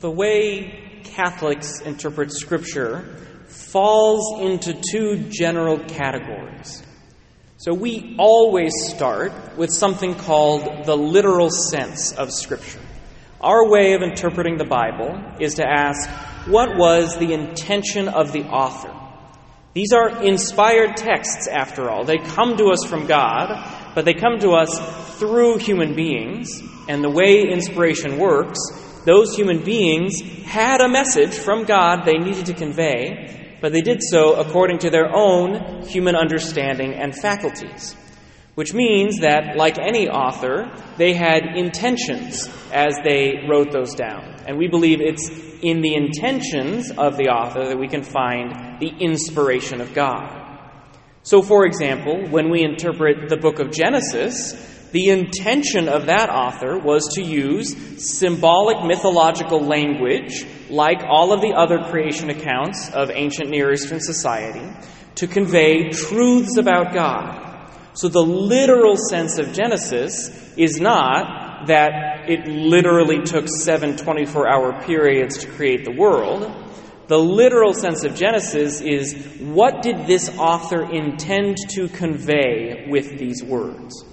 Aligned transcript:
the 0.00 0.10
way 0.10 1.00
Catholics 1.04 1.80
interpret 1.82 2.32
Scripture 2.32 3.16
falls 3.46 4.40
into 4.40 4.80
two 4.90 5.28
general 5.30 5.78
categories. 5.78 6.82
So 7.58 7.74
we 7.74 8.16
always 8.18 8.72
start 8.88 9.32
with 9.58 9.70
something 9.70 10.14
called 10.14 10.86
the 10.86 10.96
literal 10.96 11.50
sense 11.50 12.12
of 12.12 12.32
Scripture. 12.32 12.80
Our 13.42 13.68
way 13.68 13.92
of 13.92 14.02
interpreting 14.02 14.56
the 14.56 14.64
Bible 14.64 15.20
is 15.38 15.54
to 15.56 15.66
ask, 15.66 16.08
what 16.48 16.78
was 16.78 17.18
the 17.18 17.34
intention 17.34 18.08
of 18.08 18.32
the 18.32 18.44
author? 18.44 18.96
These 19.74 19.92
are 19.92 20.22
inspired 20.22 20.96
texts, 20.96 21.46
after 21.46 21.90
all. 21.90 22.04
They 22.04 22.18
come 22.18 22.56
to 22.56 22.70
us 22.70 22.84
from 22.86 23.06
God, 23.06 23.92
but 23.94 24.06
they 24.06 24.14
come 24.14 24.38
to 24.40 24.52
us 24.52 25.18
through 25.18 25.58
human 25.58 25.94
beings. 25.94 26.62
And 26.88 27.04
the 27.04 27.10
way 27.10 27.42
inspiration 27.42 28.18
works, 28.18 28.58
those 29.04 29.34
human 29.34 29.64
beings 29.64 30.20
had 30.44 30.80
a 30.80 30.88
message 30.88 31.34
from 31.34 31.64
God 31.64 32.04
they 32.04 32.18
needed 32.18 32.46
to 32.46 32.54
convey, 32.54 33.58
but 33.60 33.72
they 33.72 33.80
did 33.80 34.02
so 34.02 34.34
according 34.34 34.78
to 34.80 34.90
their 34.90 35.14
own 35.14 35.82
human 35.82 36.16
understanding 36.16 36.94
and 36.94 37.14
faculties. 37.14 37.96
Which 38.56 38.74
means 38.74 39.20
that, 39.20 39.56
like 39.56 39.78
any 39.78 40.08
author, 40.08 40.70
they 40.98 41.14
had 41.14 41.56
intentions 41.56 42.48
as 42.72 42.94
they 43.04 43.46
wrote 43.48 43.72
those 43.72 43.94
down. 43.94 44.34
And 44.46 44.58
we 44.58 44.68
believe 44.68 45.00
it's 45.00 45.30
in 45.62 45.80
the 45.80 45.94
intentions 45.94 46.90
of 46.90 47.16
the 47.16 47.28
author 47.28 47.66
that 47.68 47.78
we 47.78 47.88
can 47.88 48.02
find 48.02 48.80
the 48.80 48.92
inspiration 48.98 49.80
of 49.80 49.94
God. 49.94 50.40
So, 51.22 51.42
for 51.42 51.64
example, 51.64 52.28
when 52.28 52.50
we 52.50 52.62
interpret 52.62 53.28
the 53.28 53.36
book 53.36 53.60
of 53.60 53.70
Genesis, 53.70 54.79
the 54.92 55.08
intention 55.08 55.88
of 55.88 56.06
that 56.06 56.30
author 56.30 56.78
was 56.78 57.14
to 57.14 57.22
use 57.22 57.76
symbolic 58.04 58.84
mythological 58.84 59.60
language, 59.60 60.44
like 60.68 61.00
all 61.08 61.32
of 61.32 61.40
the 61.40 61.52
other 61.52 61.78
creation 61.90 62.30
accounts 62.30 62.90
of 62.90 63.10
ancient 63.10 63.50
Near 63.50 63.72
Eastern 63.72 64.00
society, 64.00 64.68
to 65.16 65.26
convey 65.26 65.90
truths 65.90 66.56
about 66.56 66.92
God. 66.92 67.50
So 67.94 68.08
the 68.08 68.22
literal 68.22 68.96
sense 68.96 69.38
of 69.38 69.52
Genesis 69.52 70.30
is 70.56 70.80
not 70.80 71.66
that 71.66 72.28
it 72.28 72.46
literally 72.46 73.20
took 73.20 73.46
seven 73.48 73.96
24 73.96 74.48
hour 74.48 74.82
periods 74.82 75.38
to 75.38 75.48
create 75.48 75.84
the 75.84 75.92
world. 75.92 76.50
The 77.08 77.18
literal 77.18 77.74
sense 77.74 78.04
of 78.04 78.14
Genesis 78.14 78.80
is 78.80 79.14
what 79.40 79.82
did 79.82 80.06
this 80.06 80.30
author 80.38 80.90
intend 80.90 81.56
to 81.70 81.88
convey 81.88 82.86
with 82.88 83.18
these 83.18 83.42
words? 83.42 84.04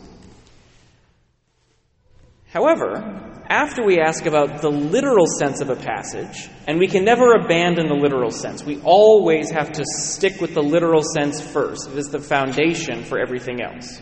However, 2.53 3.43
after 3.49 3.83
we 3.83 3.99
ask 3.99 4.25
about 4.25 4.61
the 4.61 4.69
literal 4.69 5.25
sense 5.25 5.61
of 5.61 5.69
a 5.69 5.75
passage, 5.75 6.49
and 6.65 6.79
we 6.79 6.87
can 6.87 7.03
never 7.03 7.33
abandon 7.33 7.87
the 7.87 7.95
literal 7.95 8.31
sense, 8.31 8.63
we 8.63 8.81
always 8.83 9.51
have 9.51 9.71
to 9.73 9.83
stick 9.85 10.39
with 10.39 10.53
the 10.53 10.63
literal 10.63 11.01
sense 11.01 11.41
first. 11.41 11.89
It 11.89 11.97
is 11.97 12.09
the 12.09 12.19
foundation 12.19 13.03
for 13.03 13.19
everything 13.19 13.61
else. 13.61 14.01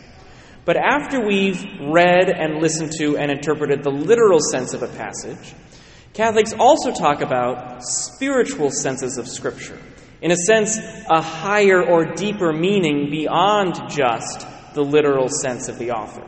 But 0.64 0.78
after 0.78 1.26
we've 1.26 1.64
read 1.90 2.30
and 2.30 2.62
listened 2.62 2.92
to 3.00 3.18
and 3.18 3.32
interpreted 3.32 3.84
the 3.84 3.92
literal 3.92 4.40
sense 4.40 4.74
of 4.74 4.82
a 4.82 4.88
passage, 4.88 5.54
Catholics 6.14 6.54
also 6.58 6.92
talk 6.92 7.22
about 7.22 7.84
spiritual 7.84 8.72
senses 8.72 9.18
of 9.18 9.28
Scripture. 9.28 9.78
In 10.22 10.32
a 10.32 10.38
sense, 10.38 10.78
a 11.10 11.22
higher 11.22 11.84
or 11.84 12.14
deeper 12.16 12.54
meaning 12.54 13.10
beyond 13.12 13.76
just 13.90 14.48
the 14.74 14.82
literal 14.82 15.30
sense 15.30 15.68
of 15.68 15.78
the 15.78 15.92
author. 15.92 16.26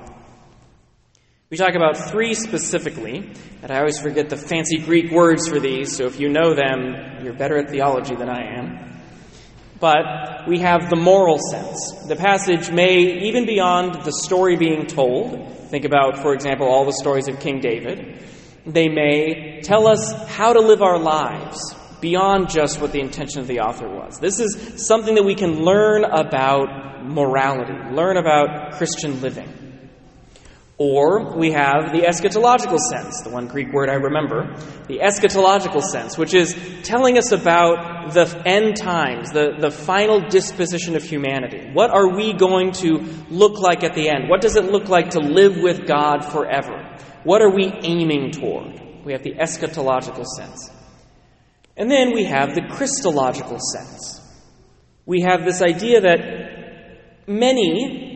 We 1.50 1.56
talk 1.56 1.76
about 1.76 1.96
three 1.96 2.34
specifically, 2.34 3.32
and 3.62 3.72
I 3.72 3.78
always 3.78 3.98
forget 3.98 4.30
the 4.30 4.36
fancy 4.36 4.80
Greek 4.80 5.14
words 5.14 5.48
for 5.48 5.62
these, 5.62 5.96
so 5.96 6.04
if 6.04 6.20
you 6.20 6.28
know 6.28 6.54
them, 6.54 7.24
you're 7.24 7.32
better 7.32 7.58
at 7.58 7.70
theology 7.70 8.16
than 8.16 8.28
I 8.28 8.58
am. 8.58 9.00
But 9.80 10.46
we 10.46 10.60
have 10.60 10.90
the 10.90 10.98
moral 10.98 11.38
sense. 11.40 12.04
The 12.10 12.18
passage 12.18 12.70
may, 12.70 13.28
even 13.30 13.46
beyond 13.46 14.04
the 14.04 14.12
story 14.12 14.58
being 14.58 14.88
told, 14.88 15.70
think 15.70 15.86
about, 15.86 16.18
for 16.18 16.34
example, 16.34 16.68
all 16.68 16.84
the 16.84 16.92
stories 16.92 17.30
of 17.30 17.40
King 17.40 17.62
David, 17.62 18.26
they 18.66 18.90
may 18.90 19.62
tell 19.64 19.88
us 19.88 20.12
how 20.28 20.52
to 20.52 20.60
live 20.60 20.82
our 20.82 21.00
lives 21.00 21.74
beyond 22.02 22.50
just 22.50 22.82
what 22.82 22.92
the 22.92 23.00
intention 23.00 23.40
of 23.40 23.48
the 23.48 23.62
author 23.62 23.88
was. 23.88 24.20
This 24.20 24.42
is 24.42 24.86
something 24.86 25.16
that 25.16 25.24
we 25.24 25.36
can 25.36 25.64
learn 25.64 26.04
about 26.04 27.06
morality, 27.06 27.72
learn 27.96 28.18
about 28.18 28.74
Christian 28.74 29.22
living. 29.22 29.57
Or 30.80 31.36
we 31.36 31.52
have 31.52 31.92
the 31.92 32.02
eschatological 32.02 32.78
sense, 32.78 33.22
the 33.22 33.32
one 33.32 33.48
Greek 33.48 33.74
word 33.74 33.90
I 33.90 33.96
remember, 33.96 34.56
the 34.88 35.00
eschatological 35.00 35.82
sense, 35.82 36.20
which 36.20 36.36
is 36.36 36.56
telling 36.84 37.18
us 37.18 37.32
about 37.32 38.14
the 38.14 38.44
end 38.46 38.78
times, 38.78 39.32
the, 39.32 39.56
the 39.60 39.72
final 39.72 40.30
disposition 40.30 40.96
of 40.96 41.02
humanity. 41.02 41.72
What 41.74 41.90
are 41.90 42.16
we 42.16 42.34
going 42.34 42.74
to 42.74 43.00
look 43.32 43.58
like 43.58 43.84
at 43.84 43.96
the 43.96 44.08
end? 44.08 44.30
What 44.30 44.42
does 44.42 44.56
it 44.56 44.66
look 44.66 44.88
like 44.88 45.12
to 45.12 45.20
live 45.20 45.58
with 45.58 45.88
God 45.88 46.24
forever? 46.24 46.96
What 47.24 47.42
are 47.42 47.50
we 47.50 47.74
aiming 47.82 48.32
toward? 48.32 48.80
We 49.04 49.14
have 49.14 49.24
the 49.24 49.34
eschatological 49.34 50.26
sense. 50.26 50.70
And 51.76 51.90
then 51.90 52.14
we 52.14 52.26
have 52.26 52.54
the 52.54 52.68
Christological 52.70 53.58
sense. 53.60 54.22
We 55.08 55.22
have 55.22 55.44
this 55.44 55.64
idea 55.64 56.02
that 56.02 57.28
many 57.28 58.07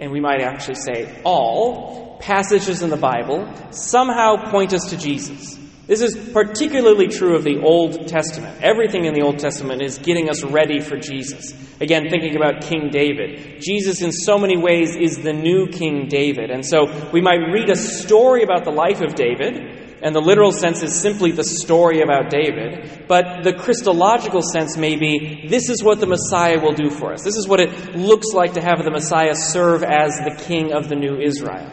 and 0.00 0.10
we 0.10 0.20
might 0.20 0.40
actually 0.40 0.76
say 0.76 1.20
all, 1.24 2.18
passages 2.20 2.82
in 2.82 2.90
the 2.90 2.96
Bible 2.96 3.50
somehow 3.70 4.50
point 4.50 4.72
us 4.74 4.90
to 4.90 4.96
Jesus. 4.96 5.58
This 5.86 6.02
is 6.02 6.16
particularly 6.32 7.08
true 7.08 7.34
of 7.34 7.42
the 7.42 7.60
Old 7.62 8.06
Testament. 8.06 8.62
Everything 8.62 9.06
in 9.06 9.14
the 9.14 9.22
Old 9.22 9.40
Testament 9.40 9.82
is 9.82 9.98
getting 9.98 10.30
us 10.30 10.44
ready 10.44 10.78
for 10.78 10.96
Jesus. 10.96 11.52
Again, 11.80 12.08
thinking 12.08 12.36
about 12.36 12.62
King 12.62 12.90
David. 12.92 13.60
Jesus, 13.60 14.00
in 14.00 14.12
so 14.12 14.38
many 14.38 14.56
ways, 14.56 14.94
is 14.94 15.18
the 15.18 15.32
new 15.32 15.66
King 15.66 16.06
David. 16.06 16.50
And 16.50 16.64
so 16.64 16.86
we 17.10 17.20
might 17.20 17.40
read 17.52 17.70
a 17.70 17.74
story 17.74 18.44
about 18.44 18.64
the 18.64 18.70
life 18.70 19.00
of 19.00 19.16
David, 19.16 19.79
and 20.02 20.14
the 20.14 20.20
literal 20.20 20.52
sense 20.52 20.82
is 20.82 20.98
simply 20.98 21.32
the 21.32 21.44
story 21.44 22.00
about 22.00 22.30
David. 22.30 23.06
But 23.06 23.42
the 23.42 23.52
Christological 23.52 24.42
sense 24.42 24.76
may 24.76 24.96
be 24.96 25.46
this 25.48 25.68
is 25.68 25.82
what 25.82 26.00
the 26.00 26.06
Messiah 26.06 26.58
will 26.58 26.72
do 26.72 26.90
for 26.90 27.12
us. 27.12 27.22
This 27.22 27.36
is 27.36 27.46
what 27.46 27.60
it 27.60 27.94
looks 27.94 28.32
like 28.32 28.54
to 28.54 28.62
have 28.62 28.82
the 28.82 28.90
Messiah 28.90 29.34
serve 29.34 29.82
as 29.82 30.16
the 30.18 30.42
king 30.46 30.72
of 30.72 30.88
the 30.88 30.96
new 30.96 31.20
Israel. 31.20 31.70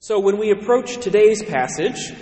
So 0.00 0.18
when 0.18 0.38
we 0.38 0.50
approach 0.50 0.96
today's 0.96 1.42
passage, 1.42 2.12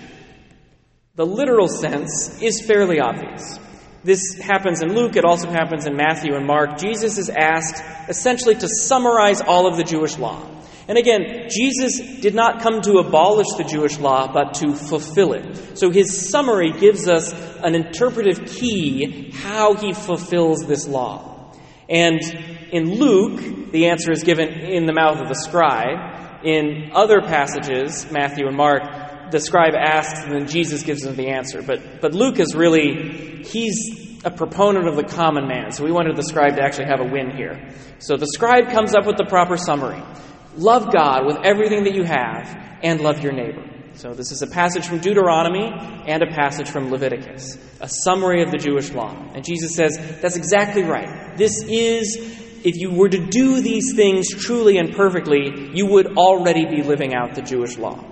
the 1.14 1.24
literal 1.24 1.68
sense 1.68 2.42
is 2.42 2.60
fairly 2.66 3.00
obvious. 3.00 3.58
This 4.04 4.38
happens 4.38 4.82
in 4.82 4.94
Luke, 4.94 5.16
it 5.16 5.24
also 5.24 5.50
happens 5.50 5.86
in 5.86 5.96
Matthew 5.96 6.34
and 6.34 6.46
Mark. 6.46 6.78
Jesus 6.78 7.18
is 7.18 7.30
asked 7.30 7.82
essentially 8.08 8.54
to 8.56 8.68
summarize 8.68 9.40
all 9.40 9.66
of 9.66 9.76
the 9.76 9.84
Jewish 9.84 10.18
law. 10.18 10.57
And 10.88 10.96
again, 10.96 11.48
Jesus 11.50 12.00
did 12.20 12.34
not 12.34 12.62
come 12.62 12.80
to 12.80 12.94
abolish 12.94 13.46
the 13.58 13.64
Jewish 13.64 13.98
law, 13.98 14.32
but 14.32 14.54
to 14.54 14.74
fulfill 14.74 15.34
it. 15.34 15.78
So 15.78 15.90
his 15.90 16.30
summary 16.30 16.72
gives 16.72 17.08
us 17.08 17.34
an 17.62 17.74
interpretive 17.74 18.46
key 18.46 19.30
how 19.30 19.74
he 19.74 19.92
fulfills 19.92 20.66
this 20.66 20.88
law. 20.88 21.52
And 21.90 22.20
in 22.72 22.98
Luke, 22.98 23.70
the 23.70 23.88
answer 23.88 24.10
is 24.12 24.24
given 24.24 24.48
in 24.48 24.86
the 24.86 24.94
mouth 24.94 25.20
of 25.20 25.28
the 25.28 25.34
scribe. 25.34 26.42
In 26.42 26.90
other 26.94 27.20
passages, 27.20 28.10
Matthew 28.10 28.46
and 28.46 28.56
Mark, 28.56 29.30
the 29.30 29.40
scribe 29.40 29.74
asks 29.74 30.22
and 30.24 30.32
then 30.32 30.46
Jesus 30.46 30.84
gives 30.84 31.02
them 31.02 31.16
the 31.16 31.28
answer. 31.28 31.60
But, 31.60 32.00
but 32.00 32.14
Luke 32.14 32.38
is 32.38 32.54
really, 32.54 33.42
he's 33.44 34.20
a 34.24 34.30
proponent 34.30 34.88
of 34.88 34.96
the 34.96 35.04
common 35.04 35.46
man. 35.48 35.72
So 35.72 35.84
we 35.84 35.92
wanted 35.92 36.16
the 36.16 36.22
scribe 36.22 36.56
to 36.56 36.62
actually 36.62 36.86
have 36.86 37.00
a 37.00 37.04
win 37.04 37.36
here. 37.36 37.68
So 37.98 38.16
the 38.16 38.26
scribe 38.26 38.70
comes 38.70 38.94
up 38.94 39.06
with 39.06 39.16
the 39.16 39.26
proper 39.26 39.56
summary. 39.56 40.02
Love 40.56 40.92
God 40.92 41.26
with 41.26 41.38
everything 41.44 41.84
that 41.84 41.94
you 41.94 42.04
have 42.04 42.78
and 42.82 43.00
love 43.00 43.22
your 43.22 43.32
neighbor. 43.32 43.64
So, 43.94 44.14
this 44.14 44.30
is 44.30 44.42
a 44.42 44.46
passage 44.46 44.86
from 44.86 45.00
Deuteronomy 45.00 45.72
and 46.06 46.22
a 46.22 46.32
passage 46.32 46.68
from 46.68 46.90
Leviticus, 46.90 47.58
a 47.80 47.88
summary 47.88 48.42
of 48.42 48.52
the 48.52 48.58
Jewish 48.58 48.92
law. 48.92 49.10
And 49.34 49.44
Jesus 49.44 49.74
says, 49.74 49.98
That's 50.20 50.36
exactly 50.36 50.84
right. 50.84 51.36
This 51.36 51.64
is, 51.64 52.16
if 52.64 52.76
you 52.76 52.92
were 52.92 53.08
to 53.08 53.26
do 53.26 53.60
these 53.60 53.94
things 53.96 54.28
truly 54.28 54.78
and 54.78 54.94
perfectly, 54.94 55.72
you 55.74 55.86
would 55.86 56.16
already 56.16 56.64
be 56.64 56.82
living 56.82 57.12
out 57.12 57.34
the 57.34 57.42
Jewish 57.42 57.76
law. 57.76 58.04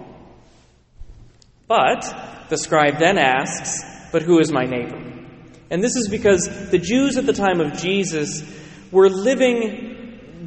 But 1.69 2.47
the 2.49 2.59
scribe 2.59 2.99
then 2.99 3.17
asks, 3.17 3.85
But 4.11 4.23
who 4.23 4.41
is 4.41 4.51
my 4.51 4.65
neighbor? 4.65 5.01
And 5.71 5.85
this 5.85 5.95
is 5.95 6.09
because 6.09 6.71
the 6.71 6.79
Jews 6.79 7.17
at 7.17 7.27
the 7.27 7.33
time 7.33 7.61
of 7.61 7.79
Jesus 7.79 8.43
were 8.91 9.09
living 9.09 9.96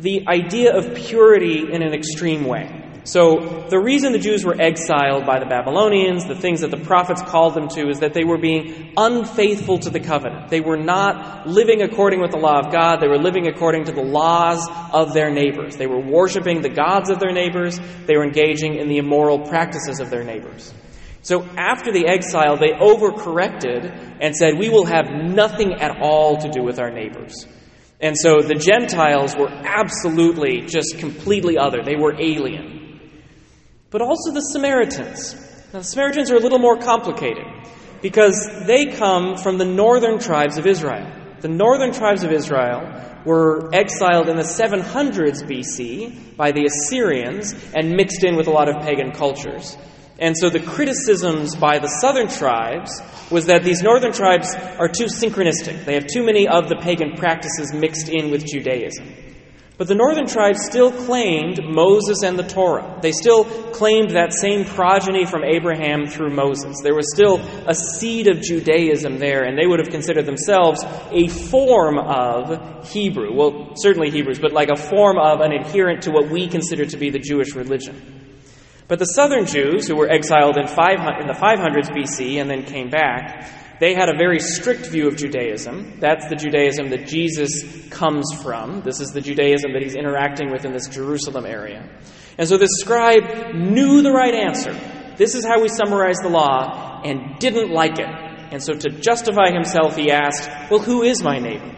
the 0.01 0.25
idea 0.27 0.75
of 0.75 0.95
purity 0.95 1.71
in 1.71 1.81
an 1.81 1.93
extreme 1.93 2.45
way. 2.45 2.85
So, 3.05 3.65
the 3.69 3.79
reason 3.79 4.11
the 4.11 4.19
Jews 4.19 4.45
were 4.45 4.59
exiled 4.59 5.25
by 5.25 5.39
the 5.39 5.45
Babylonians, 5.45 6.25
the 6.25 6.35
things 6.35 6.61
that 6.61 6.69
the 6.69 6.77
prophets 6.77 7.21
called 7.23 7.55
them 7.55 7.67
to, 7.69 7.89
is 7.89 8.01
that 8.01 8.13
they 8.13 8.23
were 8.23 8.37
being 8.37 8.93
unfaithful 8.95 9.79
to 9.79 9.89
the 9.89 9.99
covenant. 9.99 10.49
They 10.49 10.61
were 10.61 10.77
not 10.77 11.47
living 11.47 11.81
according 11.81 12.21
with 12.21 12.31
the 12.31 12.37
law 12.37 12.59
of 12.59 12.71
God, 12.71 12.99
they 13.01 13.07
were 13.07 13.17
living 13.17 13.47
according 13.47 13.85
to 13.85 13.91
the 13.91 14.03
laws 14.03 14.67
of 14.93 15.13
their 15.13 15.31
neighbors. 15.31 15.75
They 15.75 15.87
were 15.87 15.99
worshiping 15.99 16.61
the 16.61 16.69
gods 16.69 17.09
of 17.09 17.19
their 17.19 17.31
neighbors, 17.31 17.79
they 18.05 18.15
were 18.15 18.25
engaging 18.25 18.75
in 18.75 18.87
the 18.89 18.97
immoral 18.97 19.39
practices 19.39 19.99
of 19.99 20.09
their 20.09 20.23
neighbors. 20.23 20.73
So, 21.21 21.43
after 21.57 21.91
the 21.91 22.07
exile, 22.07 22.57
they 22.57 22.73
overcorrected 22.73 24.19
and 24.21 24.35
said, 24.35 24.59
We 24.59 24.69
will 24.69 24.85
have 24.85 25.09
nothing 25.09 25.73
at 25.73 26.01
all 26.01 26.37
to 26.37 26.49
do 26.49 26.63
with 26.63 26.79
our 26.79 26.91
neighbors. 26.91 27.47
And 28.01 28.17
so 28.17 28.41
the 28.41 28.55
Gentiles 28.55 29.35
were 29.35 29.49
absolutely 29.49 30.61
just 30.61 30.99
completely 30.99 31.57
other. 31.57 31.83
They 31.83 31.97
were 31.97 32.15
alien. 32.19 32.99
But 33.89 34.01
also 34.01 34.31
the 34.31 34.41
Samaritans. 34.41 35.35
Now, 35.73 35.79
the 35.79 35.85
Samaritans 35.85 36.31
are 36.31 36.37
a 36.37 36.39
little 36.39 36.59
more 36.59 36.77
complicated 36.77 37.45
because 38.01 38.49
they 38.65 38.85
come 38.85 39.37
from 39.37 39.57
the 39.57 39.65
northern 39.65 40.19
tribes 40.19 40.57
of 40.57 40.65
Israel. 40.65 41.11
The 41.41 41.49
northern 41.49 41.91
tribes 41.91 42.23
of 42.23 42.31
Israel 42.31 43.05
were 43.25 43.69
exiled 43.73 44.29
in 44.29 44.37
the 44.37 44.43
700s 44.43 45.43
BC 45.43 46.35
by 46.37 46.51
the 46.51 46.65
Assyrians 46.65 47.53
and 47.75 47.91
mixed 47.91 48.23
in 48.23 48.35
with 48.35 48.47
a 48.47 48.51
lot 48.51 48.69
of 48.69 48.81
pagan 48.83 49.11
cultures. 49.11 49.77
And 50.19 50.37
so 50.37 50.49
the 50.49 50.59
criticisms 50.59 51.55
by 51.55 51.79
the 51.79 51.87
southern 51.87 52.27
tribes 52.27 52.91
was 53.31 53.45
that 53.45 53.63
these 53.63 53.81
northern 53.81 54.11
tribes 54.11 54.53
are 54.53 54.89
too 54.89 55.05
synchronistic. 55.05 55.85
They 55.85 55.93
have 55.93 56.07
too 56.07 56.25
many 56.25 56.47
of 56.47 56.67
the 56.67 56.75
pagan 56.75 57.15
practices 57.15 57.73
mixed 57.73 58.09
in 58.09 58.29
with 58.29 58.45
Judaism. 58.45 59.07
But 59.77 59.87
the 59.87 59.95
northern 59.95 60.27
tribes 60.27 60.65
still 60.65 60.91
claimed 60.91 61.61
Moses 61.63 62.21
and 62.21 62.37
the 62.37 62.43
Torah. 62.43 62.99
They 63.01 63.13
still 63.13 63.45
claimed 63.71 64.09
that 64.09 64.33
same 64.33 64.65
progeny 64.65 65.25
from 65.25 65.45
Abraham 65.45 66.05
through 66.05 66.31
Moses. 66.31 66.81
There 66.83 66.95
was 66.95 67.09
still 67.15 67.39
a 67.65 67.73
seed 67.73 68.27
of 68.27 68.41
Judaism 68.41 69.19
there, 69.19 69.45
and 69.45 69.57
they 69.57 69.65
would 69.65 69.79
have 69.79 69.87
considered 69.87 70.25
themselves 70.25 70.83
a 71.11 71.29
form 71.29 71.97
of 71.97 72.89
Hebrew. 72.89 73.33
Well, 73.33 73.71
certainly 73.77 74.09
Hebrews, 74.09 74.39
but 74.39 74.51
like 74.51 74.67
a 74.67 74.75
form 74.75 75.17
of 75.17 75.39
an 75.39 75.53
adherent 75.53 76.03
to 76.03 76.11
what 76.11 76.29
we 76.29 76.49
consider 76.49 76.85
to 76.85 76.97
be 76.97 77.09
the 77.09 77.19
Jewish 77.19 77.55
religion. 77.55 78.18
But 78.89 78.97
the 78.97 79.05
southern 79.05 79.45
Jews, 79.45 79.87
who 79.87 79.95
were 79.95 80.09
exiled 80.09 80.57
in, 80.57 80.67
500, 80.67 81.21
in 81.21 81.27
the 81.27 81.33
500s 81.33 81.91
BC 81.91 82.41
and 82.41 82.49
then 82.49 82.63
came 82.63 82.89
back, 82.89 83.47
they 83.79 83.93
had 83.93 84.09
a 84.09 84.17
very 84.17 84.39
strict 84.39 84.87
view 84.87 85.07
of 85.07 85.15
Judaism. 85.15 85.99
That's 85.99 86.27
the 86.27 86.35
Judaism 86.35 86.89
that 86.89 87.07
Jesus 87.07 87.87
comes 87.89 88.33
from. 88.41 88.81
This 88.81 88.99
is 88.99 89.11
the 89.11 89.21
Judaism 89.21 89.73
that 89.73 89.83
he's 89.83 89.95
interacting 89.95 90.51
with 90.51 90.65
in 90.65 90.73
this 90.73 90.87
Jerusalem 90.87 91.45
area. 91.45 91.87
And 92.39 92.47
so 92.47 92.57
this 92.57 92.71
scribe 92.79 93.53
knew 93.53 94.01
the 94.01 94.11
right 94.11 94.33
answer. 94.33 94.73
This 95.17 95.35
is 95.35 95.45
how 95.45 95.61
we 95.61 95.69
summarize 95.69 96.17
the 96.17 96.29
law, 96.29 97.01
and 97.05 97.37
didn't 97.39 97.71
like 97.71 97.99
it. 97.99 98.09
And 98.51 98.63
so 98.63 98.73
to 98.73 98.89
justify 98.89 99.51
himself, 99.51 99.95
he 99.95 100.11
asked, 100.11 100.49
Well, 100.71 100.79
who 100.79 101.03
is 101.03 101.21
my 101.21 101.37
neighbor? 101.37 101.75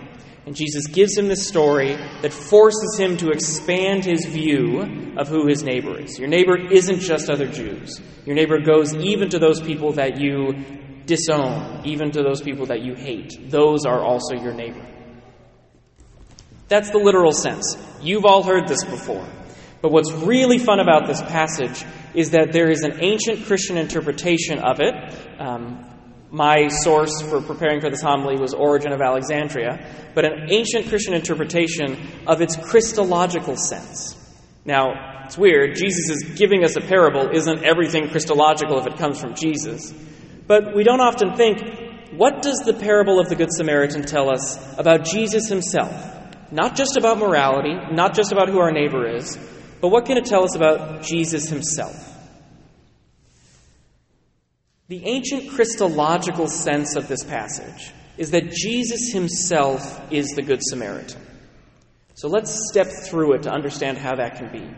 And 0.52 0.58
Jesus 0.58 0.86
gives 0.88 1.18
him 1.18 1.30
this 1.30 1.48
story 1.48 1.96
that 1.96 2.34
forces 2.34 2.98
him 3.00 3.16
to 3.16 3.30
expand 3.30 4.04
his 4.04 4.26
view 4.26 5.14
of 5.16 5.30
who 5.30 5.48
his 5.48 5.64
neighbor 5.64 5.98
is. 5.98 6.20
Your 6.20 6.28
neighbor 6.28 6.58
isn't 6.58 7.00
just 7.00 7.30
other 7.30 7.48
Jews. 7.48 8.02
Your 8.26 8.36
neighbor 8.36 8.60
goes 8.60 8.94
even 8.94 9.30
to 9.30 9.40
those 9.40 9.62
people 9.62 9.94
that 9.94 10.20
you 10.20 10.52
disown, 11.06 11.84
even 11.86 12.12
to 12.12 12.22
those 12.22 12.42
people 12.42 12.66
that 12.66 12.82
you 12.82 12.96
hate. 12.96 13.50
Those 13.50 13.86
are 13.86 14.02
also 14.02 14.36
your 14.36 14.54
neighbor. 14.54 14.86
That's 16.68 16.92
the 16.92 16.98
literal 16.98 17.32
sense. 17.32 17.78
You've 18.02 18.26
all 18.26 18.44
heard 18.44 18.68
this 18.68 18.84
before. 18.84 19.26
But 19.82 19.94
what's 19.94 20.12
really 20.12 20.58
fun 20.58 20.82
about 20.82 21.08
this 21.08 21.22
passage 21.22 21.86
is 22.14 22.32
that 22.32 22.52
there 22.52 22.70
is 22.70 22.84
an 22.84 23.02
ancient 23.02 23.46
Christian 23.46 23.78
interpretation 23.78 24.60
of 24.60 24.82
it. 24.82 24.94
Um, 25.40 25.88
my 26.32 26.70
source 26.70 27.22
for 27.22 27.42
preparing 27.42 27.82
for 27.82 27.90
this 27.90 28.02
homily 28.02 28.38
was 28.38 28.54
Origen 28.54 28.94
of 28.94 29.02
Alexandria, 29.02 29.86
but 30.16 30.24
an 30.24 30.48
ancient 30.50 30.88
Christian 30.88 31.14
interpretation 31.14 31.98
of 32.26 32.42
its 32.42 32.56
Christological 32.56 33.58
sense. 33.58 34.18
Now, 34.64 35.24
it's 35.26 35.38
weird. 35.38 35.76
Jesus 35.76 36.10
is 36.10 36.38
giving 36.38 36.64
us 36.64 36.78
a 36.78 36.82
parable. 36.82 37.30
Isn't 37.34 37.64
everything 37.64 38.10
Christological 38.10 38.80
if 38.80 38.88
it 38.88 38.98
comes 38.98 39.20
from 39.20 39.36
Jesus? 39.36 39.94
But 40.48 40.74
we 40.76 40.84
don't 40.84 41.02
often 41.02 41.36
think, 41.36 41.62
what 42.12 42.42
does 42.42 42.60
the 42.66 42.74
parable 42.74 43.20
of 43.20 43.30
the 43.30 43.36
Good 43.36 43.52
Samaritan 43.52 44.04
tell 44.04 44.30
us 44.30 44.78
about 44.78 45.06
Jesus 45.06 45.50
himself? 45.50 45.92
Not 46.52 46.76
just 46.76 46.98
about 46.98 47.18
morality, 47.18 47.76
not 47.94 48.14
just 48.14 48.32
about 48.32 48.50
who 48.50 48.60
our 48.60 48.72
neighbor 48.72 49.08
is, 49.08 49.38
but 49.80 49.90
what 49.90 50.06
can 50.06 50.18
it 50.18 50.26
tell 50.26 50.44
us 50.44 50.56
about 50.56 51.04
Jesus 51.04 51.50
himself? 51.50 52.11
The 54.92 55.06
ancient 55.06 55.52
Christological 55.52 56.50
sense 56.50 56.98
of 56.98 57.08
this 57.08 57.24
passage 57.24 57.94
is 58.18 58.32
that 58.32 58.52
Jesus 58.52 59.14
himself 59.14 60.02
is 60.12 60.32
the 60.32 60.42
Good 60.42 60.60
Samaritan. 60.62 61.22
So 62.16 62.28
let's 62.28 62.70
step 62.70 62.88
through 63.06 63.36
it 63.36 63.44
to 63.44 63.52
understand 63.52 63.98
how 63.98 64.18
that 64.18 64.36
can 64.36 64.52
be. 64.52 64.70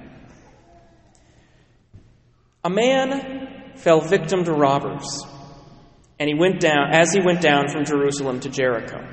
A 2.63 2.69
man 2.69 3.74
fell 3.77 4.01
victim 4.01 4.44
to 4.44 4.54
robbers, 4.54 5.25
and 6.19 6.30
he 6.30 6.36
went 6.36 6.60
down 6.60 6.92
as 6.92 7.12
he 7.12 7.19
went 7.19 7.42
down 7.42 7.69
from 7.69 7.83
Jerusalem 7.83 8.39
to 8.42 8.50
Jericho. 8.50 9.04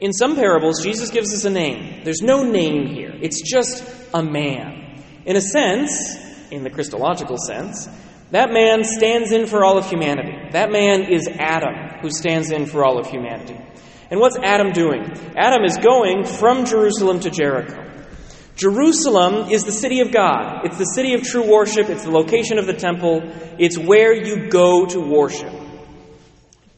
In 0.00 0.12
some 0.12 0.34
parables, 0.34 0.82
Jesus 0.82 1.10
gives 1.10 1.32
us 1.32 1.44
a 1.44 1.50
name. 1.50 2.02
There's 2.02 2.22
no 2.22 2.42
name 2.42 2.88
here. 2.88 3.14
It's 3.22 3.48
just 3.48 3.84
a 4.12 4.20
man. 4.20 5.00
In 5.26 5.36
a 5.36 5.40
sense, 5.40 6.16
in 6.50 6.64
the 6.64 6.70
Christological 6.70 7.36
sense, 7.36 7.88
that 8.32 8.50
man 8.50 8.82
stands 8.82 9.30
in 9.30 9.46
for 9.46 9.62
all 9.62 9.78
of 9.78 9.86
humanity. 9.86 10.36
That 10.52 10.72
man 10.72 11.02
is 11.02 11.28
Adam, 11.28 12.00
who 12.00 12.10
stands 12.10 12.50
in 12.50 12.64
for 12.66 12.82
all 12.84 12.98
of 12.98 13.06
humanity. 13.06 13.58
And 14.10 14.20
what's 14.20 14.38
Adam 14.38 14.72
doing? 14.72 15.04
Adam 15.36 15.64
is 15.64 15.76
going 15.76 16.24
from 16.24 16.64
Jerusalem 16.64 17.20
to 17.20 17.30
Jericho. 17.30 17.90
Jerusalem 18.56 19.50
is 19.50 19.64
the 19.64 19.72
city 19.72 20.00
of 20.00 20.12
God. 20.12 20.64
It's 20.64 20.78
the 20.78 20.84
city 20.84 21.14
of 21.14 21.22
true 21.22 21.46
worship. 21.50 21.90
It's 21.90 22.04
the 22.04 22.10
location 22.10 22.58
of 22.58 22.66
the 22.66 22.74
temple. 22.74 23.20
It's 23.58 23.78
where 23.78 24.14
you 24.14 24.48
go 24.48 24.86
to 24.86 25.00
worship. 25.00 25.52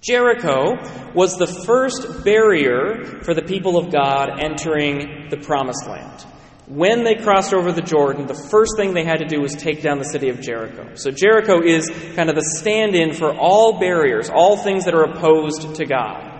Jericho 0.00 0.76
was 1.14 1.38
the 1.38 1.46
first 1.46 2.24
barrier 2.24 3.22
for 3.22 3.32
the 3.32 3.42
people 3.42 3.78
of 3.78 3.92
God 3.92 4.38
entering 4.38 5.28
the 5.30 5.36
promised 5.36 5.86
land. 5.86 6.26
When 6.66 7.04
they 7.04 7.16
crossed 7.16 7.52
over 7.52 7.72
the 7.72 7.82
Jordan, 7.82 8.26
the 8.26 8.34
first 8.34 8.72
thing 8.78 8.94
they 8.94 9.04
had 9.04 9.18
to 9.18 9.26
do 9.26 9.40
was 9.40 9.54
take 9.54 9.82
down 9.82 9.98
the 9.98 10.04
city 10.04 10.30
of 10.30 10.40
Jericho. 10.40 10.94
So 10.94 11.10
Jericho 11.10 11.60
is 11.62 11.90
kind 12.14 12.30
of 12.30 12.36
the 12.36 12.58
stand 12.58 12.94
in 12.94 13.12
for 13.12 13.34
all 13.34 13.78
barriers, 13.78 14.30
all 14.30 14.56
things 14.56 14.86
that 14.86 14.94
are 14.94 15.04
opposed 15.04 15.74
to 15.74 15.84
God. 15.84 16.30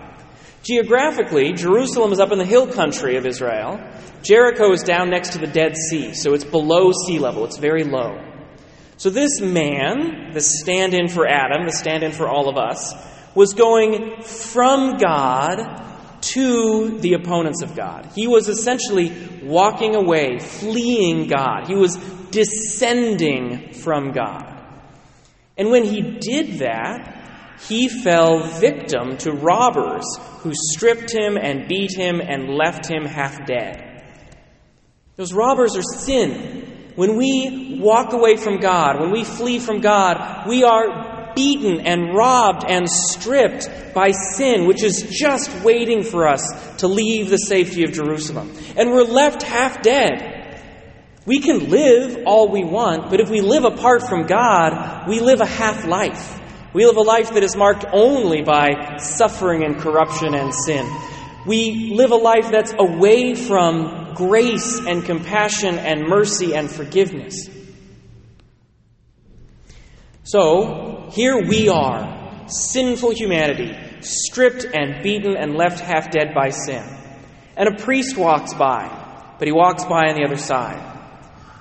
Geographically, 0.62 1.52
Jerusalem 1.52 2.10
is 2.10 2.20
up 2.20 2.32
in 2.32 2.38
the 2.38 2.46
hill 2.46 2.66
country 2.66 3.16
of 3.16 3.26
Israel. 3.26 3.78
Jericho 4.22 4.72
is 4.72 4.82
down 4.82 5.10
next 5.10 5.34
to 5.34 5.38
the 5.38 5.46
Dead 5.46 5.76
Sea, 5.76 6.14
so 6.14 6.32
it's 6.32 6.44
below 6.44 6.90
sea 7.06 7.18
level, 7.18 7.44
it's 7.44 7.58
very 7.58 7.84
low. 7.84 8.18
So 8.96 9.10
this 9.10 9.42
man, 9.42 10.30
the 10.32 10.40
stand 10.40 10.94
in 10.94 11.08
for 11.08 11.26
Adam, 11.26 11.66
the 11.66 11.72
stand 11.72 12.02
in 12.02 12.12
for 12.12 12.26
all 12.26 12.48
of 12.48 12.56
us, 12.56 12.94
was 13.34 13.52
going 13.52 14.22
from 14.22 14.96
God 14.96 15.83
to 16.32 16.98
the 16.98 17.14
opponents 17.14 17.62
of 17.62 17.76
God. 17.76 18.10
He 18.14 18.26
was 18.26 18.48
essentially 18.48 19.12
walking 19.42 19.94
away, 19.94 20.38
fleeing 20.38 21.26
God. 21.26 21.66
He 21.68 21.74
was 21.74 21.96
descending 22.30 23.72
from 23.72 24.12
God. 24.12 24.50
And 25.56 25.70
when 25.70 25.84
he 25.84 26.18
did 26.18 26.58
that, 26.58 27.60
he 27.68 27.88
fell 27.88 28.40
victim 28.40 29.16
to 29.18 29.32
robbers 29.32 30.04
who 30.40 30.52
stripped 30.54 31.12
him 31.12 31.36
and 31.36 31.68
beat 31.68 31.96
him 31.96 32.20
and 32.20 32.48
left 32.48 32.86
him 32.86 33.04
half 33.04 33.46
dead. 33.46 34.02
Those 35.16 35.32
robbers 35.32 35.76
are 35.76 35.82
sin. 35.82 36.92
When 36.96 37.16
we 37.16 37.78
walk 37.80 38.12
away 38.12 38.36
from 38.36 38.58
God, 38.58 39.00
when 39.00 39.12
we 39.12 39.24
flee 39.24 39.58
from 39.58 39.80
God, 39.80 40.48
we 40.48 40.64
are 40.64 41.13
beaten 41.34 41.80
and 41.80 42.14
robbed 42.14 42.64
and 42.68 42.88
stripped 42.88 43.68
by 43.94 44.10
sin, 44.10 44.66
which 44.66 44.82
is 44.82 45.06
just 45.10 45.64
waiting 45.64 46.02
for 46.02 46.28
us 46.28 46.42
to 46.78 46.88
leave 46.88 47.30
the 47.30 47.38
safety 47.38 47.84
of 47.84 47.92
Jerusalem. 47.92 48.52
And 48.76 48.90
we're 48.90 49.04
left 49.04 49.42
half 49.42 49.82
dead. 49.82 50.34
We 51.26 51.40
can 51.40 51.70
live 51.70 52.24
all 52.26 52.48
we 52.48 52.64
want, 52.64 53.10
but 53.10 53.20
if 53.20 53.30
we 53.30 53.40
live 53.40 53.64
apart 53.64 54.06
from 54.08 54.26
God, 54.26 55.08
we 55.08 55.20
live 55.20 55.40
a 55.40 55.46
half 55.46 55.86
life. 55.86 56.40
We 56.74 56.84
live 56.86 56.96
a 56.96 57.02
life 57.02 57.34
that 57.34 57.42
is 57.42 57.56
marked 57.56 57.84
only 57.92 58.42
by 58.42 58.96
suffering 58.98 59.64
and 59.64 59.78
corruption 59.78 60.34
and 60.34 60.52
sin. 60.52 60.86
We 61.46 61.94
live 61.94 62.10
a 62.10 62.16
life 62.16 62.50
that's 62.50 62.74
away 62.78 63.34
from 63.34 64.14
grace 64.14 64.80
and 64.86 65.04
compassion 65.04 65.78
and 65.78 66.08
mercy 66.08 66.54
and 66.54 66.70
forgiveness. 66.70 67.48
So, 70.26 71.10
here 71.12 71.38
we 71.46 71.68
are, 71.68 72.46
sinful 72.48 73.10
humanity, 73.10 73.76
stripped 74.00 74.64
and 74.64 75.02
beaten 75.02 75.36
and 75.36 75.54
left 75.54 75.80
half 75.80 76.10
dead 76.10 76.32
by 76.34 76.48
sin. 76.48 76.82
And 77.58 77.68
a 77.68 77.76
priest 77.76 78.16
walks 78.16 78.54
by, 78.54 78.88
but 79.38 79.46
he 79.46 79.52
walks 79.52 79.84
by 79.84 80.08
on 80.08 80.14
the 80.14 80.24
other 80.24 80.38
side. 80.38 80.80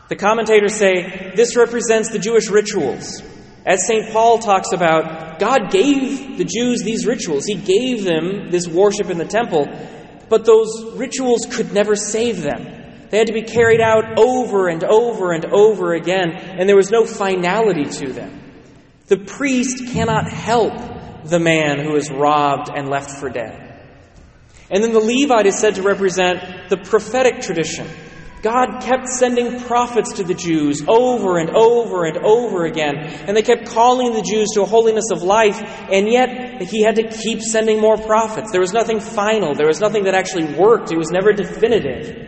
The 0.08 0.16
commentators 0.16 0.76
say 0.76 1.34
this 1.36 1.58
represents 1.58 2.12
the 2.12 2.20
Jewish 2.20 2.50
rituals. 2.50 3.22
As 3.66 3.86
St. 3.86 4.14
Paul 4.14 4.40
talks 4.40 4.72
about, 4.72 5.40
God 5.40 5.70
gave 5.70 6.38
the 6.38 6.46
Jews 6.46 6.84
these 6.84 7.06
rituals. 7.06 7.46
He 7.46 7.56
gave 7.56 8.06
them 8.06 8.50
this 8.50 8.66
worship 8.66 9.10
in 9.10 9.18
the 9.18 9.26
temple, 9.26 9.68
but 10.30 10.46
those 10.46 10.94
rituals 10.96 11.48
could 11.52 11.74
never 11.74 11.98
save 11.98 12.42
them. 12.42 13.08
They 13.10 13.18
had 13.18 13.28
to 13.28 13.34
be 13.34 13.44
carried 13.44 13.82
out 13.82 14.18
over 14.18 14.70
and 14.70 14.86
over 14.86 15.34
and 15.34 15.46
over 15.48 15.94
again, 15.96 16.32
and 16.32 16.70
there 16.70 16.78
was 16.78 16.92
no 16.92 17.06
finality 17.06 17.84
to 17.84 18.14
them. 18.14 18.40
The 19.14 19.26
priest 19.26 19.90
cannot 19.90 20.28
help 20.28 20.74
the 21.24 21.38
man 21.38 21.78
who 21.86 21.96
is 21.96 22.10
robbed 22.10 22.72
and 22.76 22.90
left 22.90 23.12
for 23.12 23.30
dead. 23.30 23.86
And 24.72 24.84
then 24.84 24.92
the 24.92 25.00
Levite 25.00 25.46
is 25.46 25.60
said 25.60 25.76
to 25.76 25.84
represent 25.84 26.68
the 26.70 26.78
prophetic 26.78 27.42
tradition 27.42 27.88
God 28.42 28.82
kept 28.82 29.08
sending 29.08 29.60
prophets 29.62 30.14
to 30.14 30.24
the 30.24 30.34
Jews 30.34 30.84
over 30.88 31.38
and 31.38 31.52
over 31.52 32.06
and 32.06 32.18
over 32.26 32.66
again, 32.66 32.96
and 32.98 33.38
they 33.38 33.44
kept 33.44 33.68
calling 33.68 34.14
the 34.14 34.24
Jews 34.24 34.50
to 34.56 34.64
a 34.64 34.66
holiness 34.66 35.12
of 35.12 35.22
life, 35.22 35.62
and 35.62 36.10
yet 36.10 36.64
he 36.64 36.82
had 36.82 36.96
to 36.96 37.08
keep 37.08 37.42
sending 37.42 37.80
more 37.80 37.98
prophets. 37.98 38.52
There 38.52 38.62
was 38.62 38.74
nothing 38.74 39.00
final, 39.00 39.54
there 39.54 39.68
was 39.68 39.80
nothing 39.80 40.06
that 40.06 40.16
actually 40.16 40.56
worked, 40.56 40.92
it 40.92 40.98
was 40.98 41.12
never 41.12 41.34
definitive. 41.34 42.23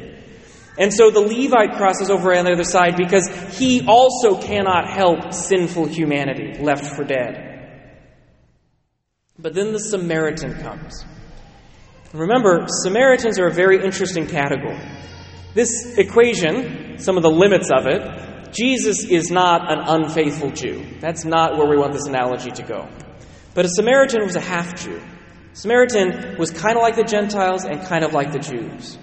And 0.78 0.94
so 0.94 1.10
the 1.10 1.22
Levite 1.22 1.78
crosses 1.78 2.10
over 2.10 2.36
on 2.36 2.46
the 2.46 2.52
other 2.52 2.64
side 2.64 2.98
because 2.98 3.30
he 3.58 3.86
also 3.88 4.42
cannot 4.42 4.90
help 4.90 5.34
sinful 5.34 5.88
humanity 5.88 6.62
left 6.62 6.96
for 6.96 7.04
dead. 7.04 7.46
But 9.40 9.54
then 9.54 9.72
the 9.72 9.80
Samaritan 9.80 10.54
comes. 10.62 11.06
Remember, 12.14 12.66
Samaritans 12.84 13.40
are 13.40 13.48
a 13.48 13.54
very 13.54 13.84
interesting 13.84 14.28
category. 14.28 14.80
This 15.54 15.98
equation, 15.98 16.98
some 17.00 17.18
of 17.18 17.24
the 17.24 17.32
limits 17.32 17.70
of 17.72 17.88
it, 17.88 18.54
Jesus 18.54 19.06
is 19.06 19.32
not 19.32 19.72
an 19.72 19.80
unfaithful 19.80 20.52
Jew. 20.52 20.86
That's 21.00 21.26
not 21.26 21.58
where 21.58 21.68
we 21.68 21.78
want 21.78 21.94
this 21.94 22.08
analogy 22.08 22.52
to 22.52 22.64
go. 22.64 22.88
But 23.54 23.66
a 23.66 23.70
Samaritan 23.70 24.24
was 24.24 24.36
a 24.36 24.42
half 24.42 24.76
Jew. 24.76 25.02
Samaritan 25.54 26.38
was 26.38 26.52
kind 26.52 26.76
of 26.78 26.82
like 26.82 26.96
the 26.96 27.04
Gentiles 27.04 27.66
and 27.66 27.82
kind 27.82 28.04
of 28.04 28.14
like 28.14 28.32
the 28.32 28.40
Jews, 28.40 28.98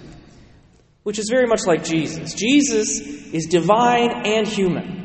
which 1.02 1.18
is 1.18 1.28
very 1.30 1.46
much 1.46 1.66
like 1.66 1.84
Jesus. 1.84 2.34
Jesus 2.34 3.00
is 3.00 3.46
divine 3.46 4.26
and 4.26 4.46
human. 4.46 5.02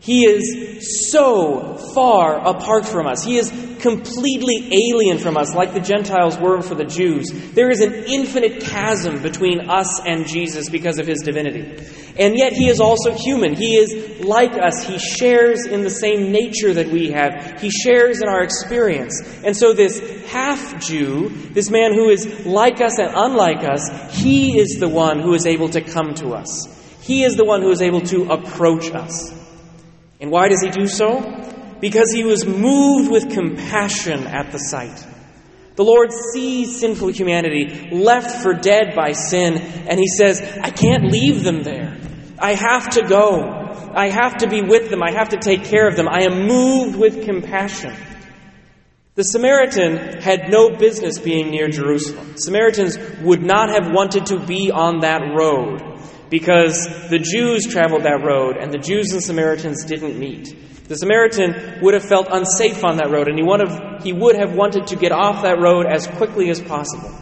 He 0.00 0.24
is 0.24 1.10
so 1.10 1.76
far 1.94 2.36
apart 2.36 2.86
from 2.86 3.06
us. 3.06 3.24
He 3.24 3.38
is 3.38 3.50
completely 3.80 4.68
alien 4.72 5.18
from 5.18 5.36
us, 5.36 5.54
like 5.54 5.74
the 5.74 5.80
Gentiles 5.80 6.38
were 6.38 6.60
for 6.60 6.74
the 6.74 6.84
Jews. 6.84 7.30
There 7.52 7.70
is 7.70 7.80
an 7.80 7.92
infinite 7.92 8.60
chasm 8.60 9.22
between 9.22 9.68
us 9.68 10.00
and 10.04 10.26
Jesus 10.26 10.68
because 10.68 10.98
of 10.98 11.06
his 11.06 11.22
divinity. 11.22 11.82
And 12.18 12.36
yet 12.36 12.52
he 12.54 12.68
is 12.68 12.80
also 12.80 13.12
human. 13.12 13.54
He 13.54 13.76
is 13.76 14.24
like 14.24 14.52
us. 14.52 14.82
He 14.84 14.98
shares 14.98 15.66
in 15.66 15.82
the 15.82 15.90
same 15.90 16.32
nature 16.32 16.72
that 16.72 16.88
we 16.88 17.10
have. 17.10 17.60
He 17.60 17.70
shares 17.70 18.22
in 18.22 18.28
our 18.28 18.42
experience. 18.42 19.20
And 19.44 19.54
so 19.54 19.74
this 19.74 20.00
half 20.26 20.80
Jew, 20.80 21.28
this 21.28 21.70
man 21.70 21.92
who 21.92 22.08
is 22.08 22.46
like 22.46 22.80
us 22.80 22.98
and 22.98 23.12
unlike 23.14 23.62
us, 23.64 23.90
he 24.14 24.58
is 24.58 24.78
the 24.80 24.88
one 24.88 25.20
who 25.20 25.34
is 25.34 25.46
able 25.46 25.68
to 25.70 25.82
come 25.82 26.14
to 26.14 26.30
us. 26.30 26.66
He 27.02 27.22
is 27.22 27.36
the 27.36 27.44
one 27.44 27.60
who 27.60 27.70
is 27.70 27.82
able 27.82 28.00
to 28.02 28.30
approach 28.30 28.90
us. 28.92 29.32
And 30.18 30.30
why 30.30 30.48
does 30.48 30.62
he 30.62 30.70
do 30.70 30.86
so? 30.86 31.20
Because 31.80 32.10
he 32.10 32.24
was 32.24 32.46
moved 32.46 33.10
with 33.10 33.30
compassion 33.30 34.26
at 34.26 34.50
the 34.52 34.58
sight. 34.58 35.06
The 35.76 35.84
Lord 35.84 36.10
sees 36.10 36.80
sinful 36.80 37.08
humanity 37.08 37.90
left 37.92 38.42
for 38.42 38.54
dead 38.54 38.94
by 38.96 39.12
sin, 39.12 39.58
and 39.58 40.00
he 40.00 40.08
says, 40.08 40.40
I 40.40 40.70
can't 40.70 41.04
leave 41.04 41.44
them 41.44 41.62
there. 41.62 41.96
I 42.38 42.54
have 42.54 42.90
to 42.90 43.02
go. 43.02 43.42
I 43.94 44.08
have 44.08 44.38
to 44.38 44.48
be 44.48 44.62
with 44.62 44.90
them. 44.90 45.02
I 45.02 45.12
have 45.12 45.30
to 45.30 45.36
take 45.36 45.64
care 45.64 45.86
of 45.86 45.96
them. 45.96 46.08
I 46.08 46.24
am 46.24 46.46
moved 46.46 46.96
with 46.96 47.24
compassion. 47.24 47.94
The 49.16 49.22
Samaritan 49.22 50.20
had 50.20 50.50
no 50.50 50.76
business 50.76 51.18
being 51.18 51.50
near 51.50 51.68
Jerusalem. 51.68 52.36
Samaritans 52.36 52.98
would 53.22 53.42
not 53.42 53.70
have 53.70 53.90
wanted 53.92 54.26
to 54.26 54.38
be 54.38 54.70
on 54.70 55.00
that 55.00 55.22
road 55.34 55.82
because 56.28 56.86
the 57.08 57.18
Jews 57.18 57.66
traveled 57.66 58.02
that 58.02 58.22
road 58.22 58.56
and 58.58 58.72
the 58.72 58.78
Jews 58.78 59.12
and 59.12 59.22
Samaritans 59.22 59.84
didn't 59.84 60.18
meet. 60.18 60.54
The 60.88 60.96
Samaritan 60.96 61.80
would 61.82 61.94
have 61.94 62.04
felt 62.04 62.28
unsafe 62.30 62.84
on 62.84 62.98
that 62.98 63.10
road 63.10 63.28
and 63.28 63.38
he 63.38 63.44
would 63.44 63.60
have, 63.60 64.02
he 64.02 64.12
would 64.12 64.36
have 64.36 64.54
wanted 64.54 64.88
to 64.88 64.96
get 64.96 65.12
off 65.12 65.42
that 65.42 65.60
road 65.60 65.86
as 65.86 66.06
quickly 66.06 66.50
as 66.50 66.60
possible. 66.60 67.12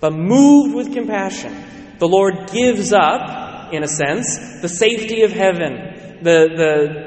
But 0.00 0.12
moved 0.12 0.74
with 0.74 0.92
compassion, 0.92 1.54
the 1.98 2.08
Lord 2.08 2.50
gives 2.50 2.92
up, 2.92 3.72
in 3.72 3.82
a 3.82 3.88
sense, 3.88 4.60
the 4.60 4.68
safety 4.68 5.22
of 5.22 5.30
heaven, 5.30 6.18
the, 6.22 6.48
the, 6.56 7.06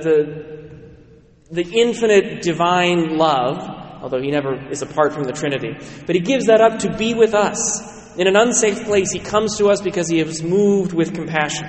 the, 1.52 1.64
the 1.64 1.72
infinite 1.72 2.42
divine 2.42 3.18
love, 3.18 3.58
although 4.02 4.22
he 4.22 4.32
never 4.32 4.70
is 4.70 4.82
apart 4.82 5.14
from 5.14 5.24
the 5.24 5.34
Trinity, 5.34 5.76
but 6.06 6.16
he 6.16 6.22
gives 6.22 6.46
that 6.46 6.62
up 6.62 6.80
to 6.80 6.96
be 6.96 7.14
with 7.14 7.34
us 7.34 7.94
in 8.18 8.28
an 8.28 8.36
unsafe 8.36 8.86
place, 8.86 9.12
he 9.12 9.20
comes 9.20 9.58
to 9.58 9.70
us 9.70 9.82
because 9.82 10.08
he 10.08 10.20
is 10.20 10.44
moved 10.44 10.94
with 10.94 11.16
compassion. 11.16 11.68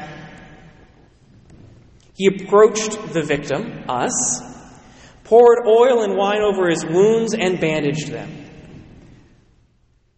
He 2.15 2.27
approached 2.27 3.13
the 3.13 3.23
victim, 3.23 3.85
us, 3.89 4.41
poured 5.25 5.67
oil 5.67 6.03
and 6.03 6.17
wine 6.17 6.43
over 6.43 6.69
his 6.69 6.85
wounds, 6.85 7.35
and 7.35 7.61
bandaged 7.61 8.11
them. 8.11 8.31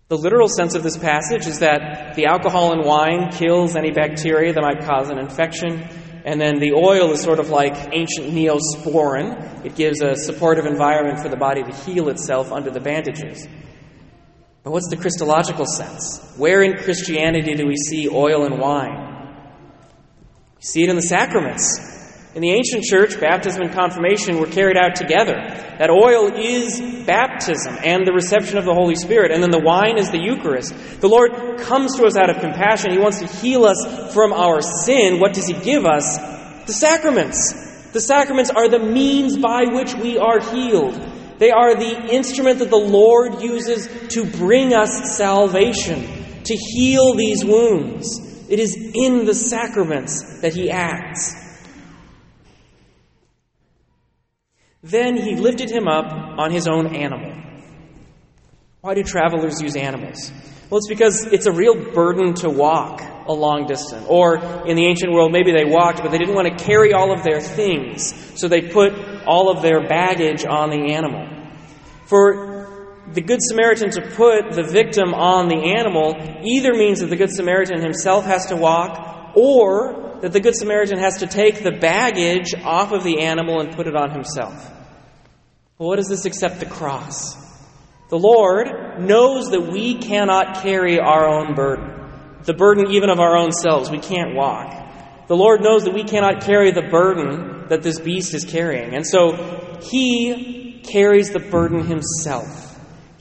The 0.08 0.18
literal 0.18 0.48
sense 0.48 0.74
of 0.74 0.82
this 0.82 0.96
passage 0.96 1.46
is 1.46 1.60
that 1.60 2.14
the 2.14 2.26
alcohol 2.26 2.72
and 2.72 2.84
wine 2.84 3.30
kills 3.32 3.74
any 3.74 3.90
bacteria 3.90 4.52
that 4.52 4.60
might 4.60 4.84
cause 4.84 5.10
an 5.10 5.18
infection, 5.18 5.88
and 6.24 6.40
then 6.40 6.58
the 6.58 6.74
oil 6.74 7.12
is 7.12 7.22
sort 7.22 7.38
of 7.38 7.48
like 7.48 7.74
ancient 7.92 8.32
neosporin. 8.32 9.64
It 9.64 9.74
gives 9.74 10.02
a 10.02 10.14
supportive 10.14 10.66
environment 10.66 11.20
for 11.20 11.28
the 11.28 11.36
body 11.36 11.62
to 11.62 11.74
heal 11.74 12.08
itself 12.08 12.52
under 12.52 12.70
the 12.70 12.80
bandages. 12.80 13.48
But 14.62 14.72
what's 14.72 14.90
the 14.90 14.96
Christological 14.96 15.66
sense? 15.66 16.34
Where 16.36 16.62
in 16.62 16.76
Christianity 16.76 17.54
do 17.54 17.66
we 17.66 17.76
see 17.76 18.08
oil 18.08 18.44
and 18.44 18.60
wine? 18.60 19.05
See 20.60 20.82
it 20.82 20.88
in 20.88 20.96
the 20.96 21.02
sacraments. 21.02 21.96
In 22.34 22.42
the 22.42 22.50
ancient 22.50 22.84
church, 22.84 23.18
baptism 23.18 23.62
and 23.62 23.72
confirmation 23.72 24.38
were 24.38 24.46
carried 24.46 24.76
out 24.76 24.94
together. 24.94 25.36
That 25.78 25.88
oil 25.88 26.30
is 26.36 26.78
baptism 27.06 27.78
and 27.82 28.06
the 28.06 28.12
reception 28.12 28.58
of 28.58 28.66
the 28.66 28.74
Holy 28.74 28.94
Spirit, 28.94 29.32
and 29.32 29.42
then 29.42 29.50
the 29.50 29.62
wine 29.64 29.96
is 29.96 30.10
the 30.10 30.20
Eucharist. 30.20 30.74
The 31.00 31.08
Lord 31.08 31.60
comes 31.60 31.96
to 31.96 32.04
us 32.04 32.14
out 32.14 32.28
of 32.28 32.40
compassion. 32.40 32.90
He 32.90 32.98
wants 32.98 33.20
to 33.20 33.26
heal 33.26 33.64
us 33.64 34.12
from 34.12 34.34
our 34.34 34.60
sin. 34.60 35.18
What 35.18 35.32
does 35.32 35.46
He 35.46 35.54
give 35.54 35.86
us? 35.86 36.18
The 36.66 36.74
sacraments. 36.74 37.90
The 37.92 38.02
sacraments 38.02 38.50
are 38.50 38.68
the 38.68 38.80
means 38.80 39.38
by 39.38 39.64
which 39.72 39.94
we 39.94 40.18
are 40.18 40.38
healed. 40.38 41.00
They 41.38 41.50
are 41.50 41.74
the 41.74 42.12
instrument 42.12 42.58
that 42.58 42.68
the 42.68 42.76
Lord 42.76 43.40
uses 43.40 43.88
to 44.08 44.26
bring 44.26 44.74
us 44.74 45.16
salvation, 45.16 46.42
to 46.44 46.54
heal 46.54 47.14
these 47.14 47.42
wounds. 47.44 48.25
It 48.48 48.58
is 48.58 48.76
in 48.76 49.24
the 49.24 49.34
sacraments 49.34 50.40
that 50.40 50.54
He 50.54 50.70
acts. 50.70 51.46
Then 54.86 55.16
he 55.16 55.34
lifted 55.34 55.68
him 55.68 55.88
up 55.88 56.12
on 56.12 56.52
his 56.52 56.68
own 56.68 56.94
animal. 56.94 57.32
Why 58.82 58.94
do 58.94 59.02
travelers 59.02 59.60
use 59.60 59.74
animals? 59.74 60.30
Well, 60.70 60.78
it's 60.78 60.86
because 60.86 61.26
it's 61.32 61.46
a 61.46 61.52
real 61.52 61.92
burden 61.92 62.34
to 62.34 62.50
walk 62.50 63.02
a 63.26 63.32
long 63.32 63.66
distance. 63.66 64.06
Or 64.08 64.36
in 64.64 64.76
the 64.76 64.86
ancient 64.86 65.12
world, 65.12 65.32
maybe 65.32 65.50
they 65.50 65.64
walked, 65.64 66.02
but 66.02 66.12
they 66.12 66.18
didn't 66.18 66.36
want 66.36 66.56
to 66.56 66.64
carry 66.64 66.92
all 66.92 67.12
of 67.12 67.24
their 67.24 67.40
things, 67.40 68.14
so 68.40 68.46
they 68.46 68.62
put 68.62 68.92
all 69.26 69.50
of 69.50 69.60
their 69.60 69.88
baggage 69.88 70.44
on 70.44 70.70
the 70.70 70.94
animal. 70.94 71.26
For 72.06 72.45
the 73.12 73.20
Good 73.20 73.40
Samaritan 73.42 73.90
to 73.92 74.02
put 74.02 74.52
the 74.52 74.64
victim 74.64 75.14
on 75.14 75.48
the 75.48 75.74
animal 75.78 76.16
either 76.44 76.72
means 76.74 77.00
that 77.00 77.06
the 77.06 77.16
Good 77.16 77.30
Samaritan 77.30 77.80
himself 77.80 78.24
has 78.24 78.46
to 78.46 78.56
walk, 78.56 79.32
or 79.36 80.18
that 80.22 80.32
the 80.32 80.40
Good 80.40 80.56
Samaritan 80.56 80.98
has 80.98 81.18
to 81.18 81.26
take 81.26 81.62
the 81.62 81.72
baggage 81.72 82.54
off 82.64 82.92
of 82.92 83.04
the 83.04 83.20
animal 83.20 83.60
and 83.60 83.74
put 83.74 83.86
it 83.86 83.94
on 83.94 84.10
himself. 84.10 84.54
Well, 85.78 85.88
what 85.88 85.98
is 85.98 86.08
this 86.08 86.24
except 86.24 86.58
the 86.60 86.66
cross? 86.66 87.36
The 88.08 88.18
Lord 88.18 89.00
knows 89.00 89.50
that 89.50 89.60
we 89.60 89.96
cannot 89.96 90.62
carry 90.62 90.98
our 90.98 91.28
own 91.28 91.54
burden, 91.54 91.90
the 92.44 92.54
burden 92.54 92.92
even 92.92 93.10
of 93.10 93.20
our 93.20 93.36
own 93.36 93.52
selves. 93.52 93.90
We 93.90 93.98
can't 93.98 94.34
walk. 94.34 94.84
The 95.28 95.36
Lord 95.36 95.60
knows 95.60 95.84
that 95.84 95.94
we 95.94 96.04
cannot 96.04 96.42
carry 96.42 96.70
the 96.70 96.88
burden 96.88 97.68
that 97.68 97.82
this 97.82 97.98
beast 97.98 98.32
is 98.32 98.44
carrying. 98.44 98.94
And 98.94 99.06
so 99.06 99.78
He 99.82 100.80
carries 100.88 101.30
the 101.30 101.40
burden 101.40 101.84
Himself. 101.84 102.65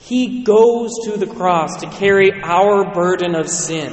He 0.06 0.44
goes 0.44 0.92
to 1.06 1.16
the 1.16 1.26
cross 1.26 1.80
to 1.80 1.90
carry 1.90 2.30
our 2.40 2.94
burden 2.94 3.34
of 3.34 3.50
sin. 3.50 3.92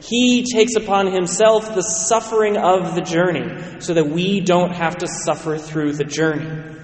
He 0.00 0.44
takes 0.44 0.76
upon 0.76 1.12
Himself 1.12 1.74
the 1.74 1.82
suffering 1.82 2.56
of 2.56 2.94
the 2.94 3.00
journey 3.00 3.80
so 3.80 3.94
that 3.94 4.06
we 4.06 4.40
don't 4.40 4.72
have 4.72 4.98
to 4.98 5.08
suffer 5.08 5.58
through 5.58 5.94
the 5.94 6.04
journey. 6.04 6.76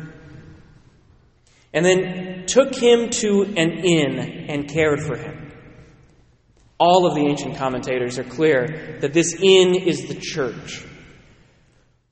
And 1.73 1.85
then 1.85 2.47
took 2.47 2.75
him 2.75 3.11
to 3.11 3.43
an 3.57 3.85
inn 3.85 4.19
and 4.49 4.69
cared 4.69 5.01
for 5.01 5.17
him. 5.17 5.53
All 6.79 7.07
of 7.07 7.15
the 7.15 7.27
ancient 7.27 7.57
commentators 7.57 8.19
are 8.19 8.25
clear 8.25 8.99
that 9.01 9.13
this 9.13 9.35
inn 9.41 9.77
is 9.77 10.09
the 10.09 10.15
church. 10.15 10.85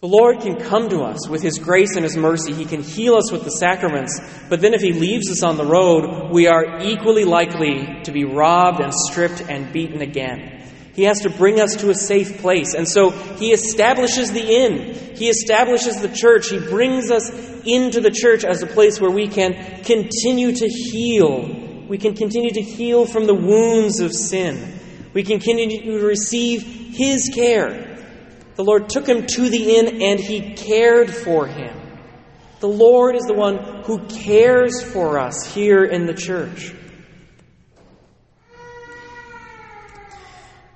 The 0.04 0.10
Lord 0.10 0.40
can 0.40 0.56
come 0.60 0.90
to 0.90 1.00
us 1.00 1.30
with 1.30 1.40
His 1.40 1.56
grace 1.56 1.96
and 1.96 2.04
His 2.04 2.14
mercy. 2.14 2.52
He 2.52 2.66
can 2.66 2.82
heal 2.82 3.14
us 3.14 3.32
with 3.32 3.42
the 3.42 3.50
sacraments. 3.50 4.20
But 4.50 4.60
then 4.60 4.74
if 4.74 4.82
He 4.82 4.92
leaves 4.92 5.30
us 5.30 5.42
on 5.42 5.56
the 5.56 5.64
road, 5.64 6.30
we 6.30 6.46
are 6.46 6.82
equally 6.82 7.24
likely 7.24 8.02
to 8.02 8.12
be 8.12 8.26
robbed 8.26 8.82
and 8.82 8.92
stripped 8.92 9.40
and 9.40 9.72
beaten 9.72 10.02
again. 10.02 10.62
He 10.92 11.04
has 11.04 11.20
to 11.20 11.30
bring 11.30 11.58
us 11.58 11.76
to 11.76 11.88
a 11.88 11.94
safe 11.94 12.42
place. 12.42 12.74
And 12.74 12.86
so 12.86 13.12
He 13.12 13.52
establishes 13.52 14.30
the 14.30 14.46
inn. 14.46 15.16
He 15.16 15.30
establishes 15.30 16.02
the 16.02 16.10
church. 16.14 16.50
He 16.50 16.58
brings 16.58 17.10
us 17.10 17.30
into 17.64 18.02
the 18.02 18.10
church 18.10 18.44
as 18.44 18.62
a 18.62 18.66
place 18.66 19.00
where 19.00 19.10
we 19.10 19.26
can 19.26 19.54
continue 19.84 20.52
to 20.54 20.68
heal. 20.68 21.86
We 21.88 21.96
can 21.96 22.14
continue 22.14 22.50
to 22.50 22.60
heal 22.60 23.06
from 23.06 23.26
the 23.26 23.32
wounds 23.32 24.00
of 24.00 24.12
sin. 24.12 24.80
We 25.14 25.22
can 25.22 25.40
continue 25.40 25.98
to 25.98 26.04
receive 26.04 26.62
His 26.94 27.30
care. 27.34 27.93
The 28.56 28.64
Lord 28.64 28.88
took 28.88 29.08
him 29.08 29.26
to 29.26 29.48
the 29.48 29.76
inn 29.76 30.02
and 30.02 30.20
he 30.20 30.54
cared 30.54 31.12
for 31.12 31.46
him. 31.46 31.76
The 32.60 32.68
Lord 32.68 33.16
is 33.16 33.24
the 33.24 33.34
one 33.34 33.82
who 33.84 34.06
cares 34.06 34.82
for 34.82 35.18
us 35.18 35.44
here 35.44 35.84
in 35.84 36.06
the 36.06 36.14
church. 36.14 36.72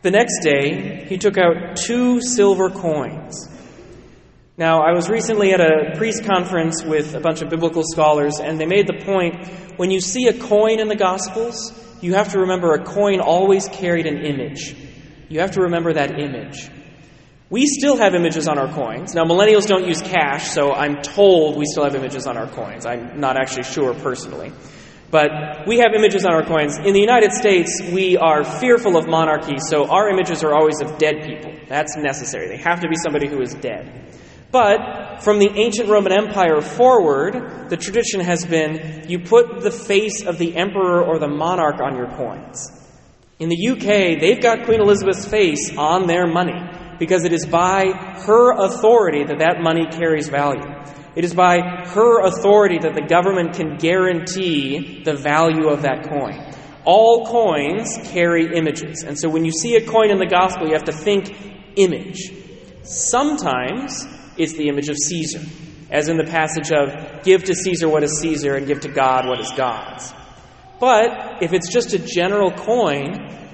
The 0.02 0.10
next 0.10 0.42
day, 0.42 1.06
he 1.08 1.18
took 1.18 1.36
out 1.38 1.76
two 1.76 2.20
silver 2.20 2.70
coins. 2.70 3.48
Now, 4.56 4.80
I 4.82 4.92
was 4.92 5.08
recently 5.08 5.52
at 5.52 5.60
a 5.60 5.96
priest 5.96 6.24
conference 6.24 6.84
with 6.84 7.14
a 7.14 7.20
bunch 7.20 7.42
of 7.42 7.48
biblical 7.48 7.82
scholars, 7.84 8.40
and 8.40 8.60
they 8.60 8.66
made 8.66 8.86
the 8.86 9.04
point 9.04 9.46
when 9.76 9.90
you 9.90 10.00
see 10.00 10.26
a 10.26 10.38
coin 10.38 10.80
in 10.80 10.88
the 10.88 10.96
Gospels, 10.96 11.72
you 12.00 12.14
have 12.14 12.32
to 12.32 12.40
remember 12.40 12.72
a 12.74 12.84
coin 12.84 13.20
always 13.20 13.68
carried 13.68 14.06
an 14.06 14.18
image. 14.18 14.74
You 15.28 15.40
have 15.40 15.52
to 15.52 15.62
remember 15.62 15.92
that 15.92 16.18
image. 16.18 16.70
We 17.50 17.66
still 17.66 17.96
have 17.96 18.14
images 18.14 18.46
on 18.46 18.58
our 18.58 18.68
coins. 18.68 19.14
Now, 19.14 19.24
millennials 19.24 19.66
don't 19.66 19.86
use 19.86 20.02
cash, 20.02 20.50
so 20.50 20.72
I'm 20.72 21.00
told 21.00 21.56
we 21.56 21.64
still 21.64 21.84
have 21.84 21.94
images 21.94 22.26
on 22.26 22.36
our 22.36 22.46
coins. 22.46 22.84
I'm 22.84 23.20
not 23.20 23.40
actually 23.40 23.62
sure 23.62 23.94
personally. 23.94 24.52
But 25.10 25.66
we 25.66 25.78
have 25.78 25.94
images 25.96 26.26
on 26.26 26.34
our 26.34 26.44
coins. 26.44 26.76
In 26.76 26.92
the 26.92 27.00
United 27.00 27.32
States, 27.32 27.80
we 27.90 28.18
are 28.18 28.44
fearful 28.44 28.98
of 28.98 29.08
monarchy, 29.08 29.56
so 29.58 29.88
our 29.88 30.10
images 30.10 30.44
are 30.44 30.52
always 30.52 30.82
of 30.82 30.98
dead 30.98 31.24
people. 31.24 31.54
That's 31.68 31.96
necessary. 31.96 32.48
They 32.48 32.58
have 32.58 32.82
to 32.82 32.88
be 32.88 32.96
somebody 32.96 33.28
who 33.28 33.40
is 33.40 33.54
dead. 33.54 34.14
But 34.50 35.22
from 35.22 35.38
the 35.38 35.48
ancient 35.48 35.88
Roman 35.88 36.12
Empire 36.12 36.60
forward, 36.60 37.70
the 37.70 37.78
tradition 37.78 38.20
has 38.20 38.44
been 38.44 39.06
you 39.08 39.20
put 39.20 39.62
the 39.62 39.70
face 39.70 40.22
of 40.22 40.36
the 40.36 40.54
emperor 40.54 41.02
or 41.02 41.18
the 41.18 41.28
monarch 41.28 41.80
on 41.80 41.96
your 41.96 42.08
coins. 42.08 42.70
In 43.38 43.48
the 43.48 43.68
UK, 43.68 44.20
they've 44.20 44.42
got 44.42 44.66
Queen 44.66 44.80
Elizabeth's 44.80 45.26
face 45.26 45.74
on 45.78 46.06
their 46.06 46.26
money 46.26 46.60
because 46.98 47.24
it 47.24 47.32
is 47.32 47.46
by 47.46 47.92
her 48.26 48.52
authority 48.52 49.24
that 49.24 49.38
that 49.38 49.60
money 49.60 49.86
carries 49.86 50.28
value. 50.28 50.66
It 51.14 51.24
is 51.24 51.34
by 51.34 51.60
her 51.86 52.20
authority 52.20 52.78
that 52.78 52.94
the 52.94 53.02
government 53.02 53.54
can 53.54 53.76
guarantee 53.76 55.02
the 55.04 55.14
value 55.14 55.68
of 55.68 55.82
that 55.82 56.08
coin. 56.08 56.54
All 56.84 57.26
coins 57.26 57.98
carry 58.04 58.56
images. 58.56 59.02
And 59.02 59.18
so 59.18 59.28
when 59.28 59.44
you 59.44 59.52
see 59.52 59.76
a 59.76 59.86
coin 59.86 60.10
in 60.10 60.18
the 60.18 60.26
gospel, 60.26 60.68
you 60.68 60.74
have 60.74 60.84
to 60.84 60.92
think 60.92 61.34
image. 61.76 62.32
Sometimes 62.82 64.06
it's 64.36 64.54
the 64.54 64.68
image 64.68 64.88
of 64.88 64.96
Caesar, 64.96 65.40
as 65.90 66.08
in 66.08 66.16
the 66.16 66.24
passage 66.24 66.70
of 66.70 67.22
give 67.24 67.44
to 67.44 67.54
Caesar 67.54 67.88
what 67.88 68.04
is 68.04 68.18
Caesar 68.20 68.54
and 68.54 68.66
give 68.66 68.80
to 68.80 68.88
God 68.88 69.26
what 69.26 69.40
is 69.40 69.50
God's. 69.52 70.12
But 70.80 71.42
if 71.42 71.52
it's 71.52 71.72
just 71.72 71.92
a 71.92 71.98
general 71.98 72.52
coin, 72.52 73.47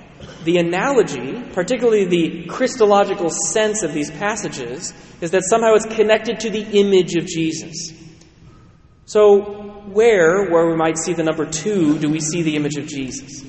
the 0.44 0.58
analogy, 0.58 1.42
particularly 1.52 2.04
the 2.04 2.46
Christological 2.46 3.30
sense 3.30 3.82
of 3.82 3.92
these 3.92 4.10
passages, 4.10 4.92
is 5.20 5.30
that 5.32 5.44
somehow 5.44 5.74
it's 5.74 5.86
connected 5.86 6.40
to 6.40 6.50
the 6.50 6.62
image 6.78 7.14
of 7.14 7.26
Jesus. 7.26 7.92
So, 9.06 9.82
where, 9.86 10.50
where 10.50 10.68
we 10.68 10.76
might 10.76 10.96
see 10.96 11.12
the 11.12 11.22
number 11.22 11.44
two, 11.44 11.98
do 11.98 12.08
we 12.08 12.20
see 12.20 12.42
the 12.42 12.56
image 12.56 12.76
of 12.76 12.86
Jesus? 12.86 13.44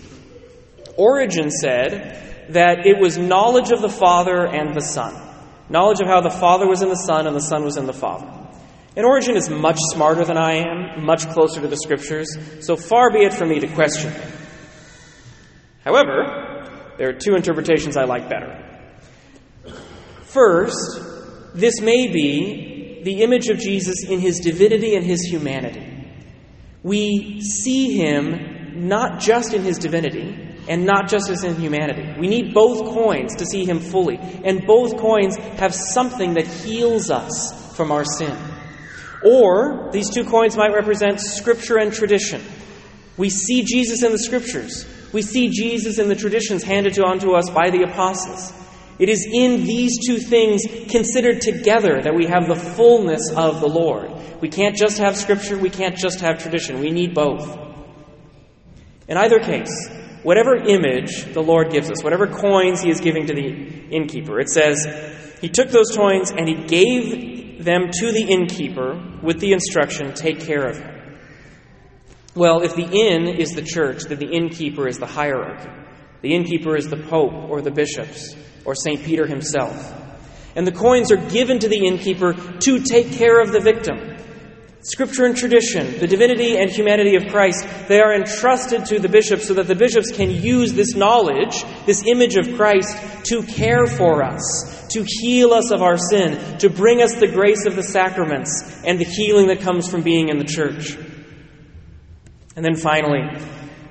Origen 0.97 1.49
said 1.49 2.47
that 2.49 2.85
it 2.85 2.99
was 2.99 3.17
knowledge 3.17 3.71
of 3.71 3.81
the 3.81 3.89
Father 3.89 4.45
and 4.45 4.75
the 4.75 4.81
Son. 4.81 5.15
Knowledge 5.69 6.01
of 6.01 6.07
how 6.07 6.21
the 6.21 6.29
Father 6.29 6.67
was 6.67 6.81
in 6.81 6.89
the 6.89 6.95
Son 6.95 7.25
and 7.25 7.35
the 7.35 7.41
Son 7.41 7.63
was 7.63 7.77
in 7.77 7.85
the 7.85 7.93
Father. 7.93 8.27
And 8.95 9.05
Origen 9.05 9.35
is 9.35 9.49
much 9.49 9.77
smarter 9.91 10.23
than 10.23 10.37
I 10.37 10.55
am, 10.55 11.05
much 11.05 11.27
closer 11.29 11.59
to 11.61 11.67
the 11.67 11.77
Scriptures, 11.77 12.37
so 12.61 12.75
far 12.75 13.11
be 13.11 13.19
it 13.19 13.33
from 13.33 13.49
me 13.49 13.59
to 13.59 13.67
question 13.67 14.11
him. 14.11 14.31
However, 15.83 16.44
there 16.97 17.09
are 17.09 17.13
two 17.13 17.35
interpretations 17.35 17.97
I 17.97 18.03
like 18.03 18.29
better. 18.29 18.61
First, 20.23 21.01
this 21.53 21.81
may 21.81 22.11
be 22.11 23.01
the 23.03 23.21
image 23.21 23.47
of 23.47 23.57
Jesus 23.57 24.03
in 24.07 24.19
his 24.19 24.39
divinity 24.39 24.95
and 24.95 25.05
his 25.05 25.21
humanity. 25.21 25.91
We 26.83 27.41
see 27.41 27.97
him 27.97 28.87
not 28.87 29.19
just 29.19 29.53
in 29.53 29.63
his 29.63 29.77
divinity 29.77 30.45
and 30.67 30.85
not 30.85 31.07
just 31.07 31.29
as 31.29 31.43
in 31.43 31.55
humanity. 31.55 32.19
We 32.19 32.27
need 32.27 32.53
both 32.53 32.93
coins 32.93 33.35
to 33.35 33.45
see 33.45 33.65
him 33.65 33.79
fully, 33.79 34.17
and 34.17 34.65
both 34.65 34.97
coins 34.97 35.37
have 35.37 35.73
something 35.73 36.33
that 36.33 36.47
heals 36.47 37.11
us 37.11 37.75
from 37.75 37.91
our 37.91 38.03
sin. 38.03 38.35
Or 39.23 39.89
these 39.91 40.09
two 40.09 40.25
coins 40.25 40.57
might 40.57 40.73
represent 40.73 41.19
scripture 41.19 41.77
and 41.77 41.93
tradition. 41.93 42.41
We 43.17 43.29
see 43.29 43.63
Jesus 43.63 44.03
in 44.03 44.11
the 44.11 44.19
scriptures. 44.19 44.85
We 45.15 45.21
see 45.21 45.47
Jesus 45.47 45.97
in 45.97 46.09
the 46.09 46.15
traditions 46.15 46.61
handed 46.61 46.99
on 46.99 47.19
to 47.19 47.35
us 47.35 47.49
by 47.49 47.69
the 47.69 47.83
apostles. 47.83 48.51
It 48.99 49.07
is 49.07 49.25
in 49.25 49.63
these 49.63 50.05
two 50.05 50.17
things 50.17 50.63
considered 50.89 51.39
together 51.39 52.01
that 52.01 52.13
we 52.13 52.25
have 52.25 52.49
the 52.49 52.55
fullness 52.57 53.31
of 53.33 53.61
the 53.61 53.67
Lord. 53.69 54.11
We 54.41 54.49
can't 54.49 54.75
just 54.75 54.97
have 54.97 55.15
Scripture, 55.15 55.57
we 55.57 55.69
can't 55.69 55.95
just 55.95 56.19
have 56.19 56.43
tradition. 56.43 56.81
We 56.81 56.91
need 56.91 57.13
both. 57.13 57.57
In 59.07 59.15
either 59.15 59.39
case, 59.39 59.87
whatever 60.23 60.57
image 60.57 61.31
the 61.33 61.41
Lord 61.41 61.71
gives 61.71 61.89
us, 61.89 62.03
whatever 62.03 62.27
coins 62.27 62.81
He 62.81 62.89
is 62.89 62.99
giving 62.99 63.25
to 63.27 63.33
the 63.33 63.95
innkeeper, 63.95 64.41
it 64.41 64.49
says, 64.49 64.85
He 65.39 65.47
took 65.47 65.69
those 65.69 65.95
coins 65.95 66.31
and 66.31 66.45
He 66.45 66.55
gave 66.55 67.63
them 67.63 67.89
to 67.89 68.11
the 68.11 68.23
innkeeper 68.23 69.01
with 69.23 69.39
the 69.39 69.53
instruction, 69.53 70.13
Take 70.13 70.41
care 70.41 70.65
of 70.65 70.77
him. 70.77 70.94
Well, 72.35 72.63
if 72.63 72.75
the 72.75 72.83
inn 72.83 73.29
is 73.29 73.51
the 73.51 73.61
church, 73.61 74.03
then 74.03 74.19
the 74.19 74.29
innkeeper 74.29 74.89
is 74.89 74.99
the 74.99 75.05
hierarchy. 75.05 75.69
The 76.21 76.35
innkeeper 76.35 76.75
is 76.75 76.89
the 76.89 76.97
pope 76.97 77.49
or 77.49 77.61
the 77.61 77.71
bishops 77.71 78.35
or 78.65 78.75
St. 78.75 79.01
Peter 79.03 79.25
himself. 79.25 79.93
And 80.53 80.67
the 80.67 80.73
coins 80.73 81.13
are 81.13 81.29
given 81.29 81.59
to 81.59 81.69
the 81.69 81.85
innkeeper 81.85 82.33
to 82.33 82.79
take 82.79 83.13
care 83.13 83.39
of 83.39 83.53
the 83.53 83.61
victim. 83.61 84.17
Scripture 84.81 85.25
and 85.25 85.35
tradition, 85.35 85.97
the 85.99 86.07
divinity 86.07 86.57
and 86.57 86.69
humanity 86.69 87.15
of 87.15 87.31
Christ, 87.31 87.65
they 87.87 88.01
are 88.01 88.13
entrusted 88.13 88.85
to 88.85 88.99
the 88.99 89.09
bishops 89.09 89.47
so 89.47 89.53
that 89.55 89.67
the 89.67 89.73
bishops 89.73 90.11
can 90.11 90.29
use 90.29 90.73
this 90.73 90.93
knowledge, 90.93 91.63
this 91.85 92.05
image 92.05 92.35
of 92.35 92.55
Christ, 92.55 92.95
to 93.25 93.43
care 93.43 93.87
for 93.87 94.23
us, 94.23 94.87
to 94.91 95.03
heal 95.07 95.53
us 95.53 95.71
of 95.71 95.81
our 95.81 95.97
sin, 95.97 96.57
to 96.59 96.69
bring 96.69 97.01
us 97.01 97.15
the 97.15 97.27
grace 97.27 97.65
of 97.65 97.75
the 97.75 97.81
sacraments 97.81 98.81
and 98.83 98.99
the 98.99 99.05
healing 99.05 99.47
that 99.47 99.61
comes 99.61 99.89
from 99.89 100.03
being 100.03 100.29
in 100.29 100.37
the 100.37 100.43
church. 100.43 100.97
And 102.55 102.63
then 102.63 102.75
finally, 102.75 103.21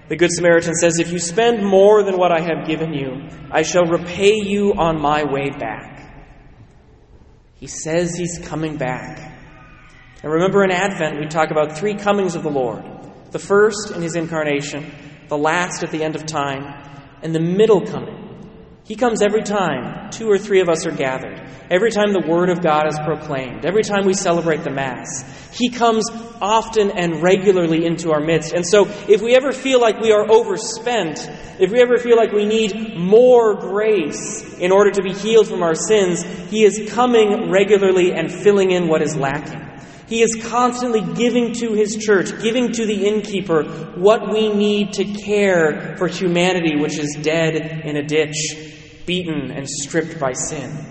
the 0.09 0.17
Good 0.17 0.33
Samaritan 0.33 0.75
says, 0.75 0.99
If 0.99 1.13
you 1.13 1.19
spend 1.19 1.65
more 1.65 2.03
than 2.03 2.17
what 2.17 2.33
I 2.33 2.41
have 2.41 2.67
given 2.67 2.93
you, 2.95 3.29
I 3.51 3.63
shall 3.63 3.85
repay 3.85 4.35
you 4.35 4.75
on 4.75 5.01
my 5.01 5.25
way 5.25 5.51
back. 5.51 5.95
He 7.57 7.67
says 7.67 8.15
he's 8.15 8.39
coming 8.39 8.77
back. 8.77 9.33
And 10.23 10.33
remember 10.33 10.65
in 10.65 10.71
Advent, 10.71 11.21
we 11.21 11.27
talk 11.27 11.51
about 11.51 11.79
three 11.79 11.95
comings 11.95 12.35
of 12.35 12.43
the 12.43 12.51
Lord 12.51 12.85
the 13.31 13.39
first 13.41 13.91
in 13.91 14.01
his 14.01 14.15
incarnation, 14.15 14.93
the 15.29 15.37
last 15.37 15.83
at 15.83 15.91
the 15.91 16.05
end 16.05 16.15
of 16.15 16.25
time, 16.25 16.63
and 17.21 17.35
the 17.35 17.41
middle 17.41 17.85
coming. 17.85 18.24
He 18.87 18.97
comes 18.97 19.23
every 19.23 19.43
time 19.43 20.11
two 20.11 20.31
or 20.31 20.37
three 20.37 20.61
of 20.61 20.69
us 20.69 20.85
are 20.85 20.91
gathered, 20.91 21.41
every 21.71 21.91
time 21.91 22.13
the 22.13 22.21
Word 22.21 22.51
of 22.51 22.63
God 22.63 22.87
is 22.87 22.99
proclaimed, 22.99 23.65
every 23.65 23.83
time 23.83 24.05
we 24.05 24.13
celebrate 24.13 24.63
the 24.63 24.71
Mass. 24.71 25.25
He 25.57 25.71
comes 25.71 26.05
often 26.43 26.91
and 26.91 27.23
regularly 27.23 27.87
into 27.87 28.13
our 28.13 28.21
midst. 28.21 28.53
And 28.53 28.67
so, 28.67 28.87
if 29.09 29.23
we 29.23 29.35
ever 29.37 29.53
feel 29.53 29.81
like 29.81 30.01
we 30.01 30.13
are 30.13 30.31
overspent, 30.31 31.31
if 31.59 31.73
we 31.73 31.81
ever 31.81 31.97
feel 31.97 32.19
like 32.19 32.33
we 32.33 32.45
need 32.45 32.95
more 32.99 33.55
grace 33.55 34.59
in 34.59 34.71
order 34.71 34.91
to 34.91 35.03
be 35.03 35.15
healed 35.15 35.49
from 35.49 35.63
our 35.63 35.75
sins, 35.75 36.23
He 36.51 36.65
is 36.65 36.93
coming 36.93 37.51
regularly 37.51 38.13
and 38.13 38.31
filling 38.31 38.71
in 38.71 38.87
what 38.87 39.01
is 39.01 39.17
lacking. 39.17 39.63
He 40.09 40.21
is 40.21 40.37
constantly 40.45 41.01
giving 41.01 41.55
to 41.55 41.73
His 41.73 41.97
church, 41.97 42.39
giving 42.43 42.73
to 42.73 42.85
the 42.85 43.07
innkeeper 43.07 43.65
what 43.95 44.31
we 44.31 44.53
need 44.53 44.93
to 44.95 45.05
care 45.05 45.97
for 45.97 46.07
humanity, 46.07 46.77
which 46.77 46.99
is 46.99 47.17
dead 47.23 47.55
in 47.87 47.97
a 47.97 48.03
ditch, 48.03 48.73
beaten 49.07 49.51
and 49.51 49.69
stripped 49.69 50.19
by 50.19 50.33
sin. 50.33 50.87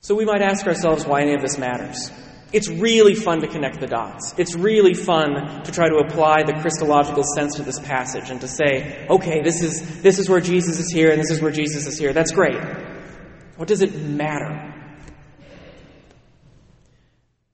So 0.00 0.14
we 0.14 0.24
might 0.24 0.42
ask 0.42 0.66
ourselves 0.66 1.04
why 1.04 1.22
any 1.22 1.34
of 1.34 1.40
this 1.40 1.58
matters. 1.58 2.12
It's 2.52 2.68
really 2.68 3.16
fun 3.16 3.40
to 3.40 3.48
connect 3.48 3.80
the 3.80 3.88
dots. 3.88 4.34
It's 4.38 4.54
really 4.54 4.94
fun 4.94 5.64
to 5.64 5.72
try 5.72 5.88
to 5.88 5.96
apply 5.96 6.44
the 6.44 6.52
Christological 6.60 7.24
sense 7.34 7.56
to 7.56 7.64
this 7.64 7.80
passage 7.80 8.30
and 8.30 8.40
to 8.40 8.46
say, 8.46 9.06
okay, 9.08 9.42
this 9.42 9.62
is, 9.62 10.02
this 10.02 10.20
is 10.20 10.28
where 10.28 10.40
Jesus 10.40 10.78
is 10.78 10.92
here 10.92 11.10
and 11.10 11.20
this 11.20 11.30
is 11.30 11.42
where 11.42 11.50
Jesus 11.50 11.88
is 11.88 11.98
here. 11.98 12.12
That's 12.12 12.30
great. 12.30 12.56
What 13.56 13.66
does 13.66 13.82
it 13.82 13.96
matter? 13.96 14.74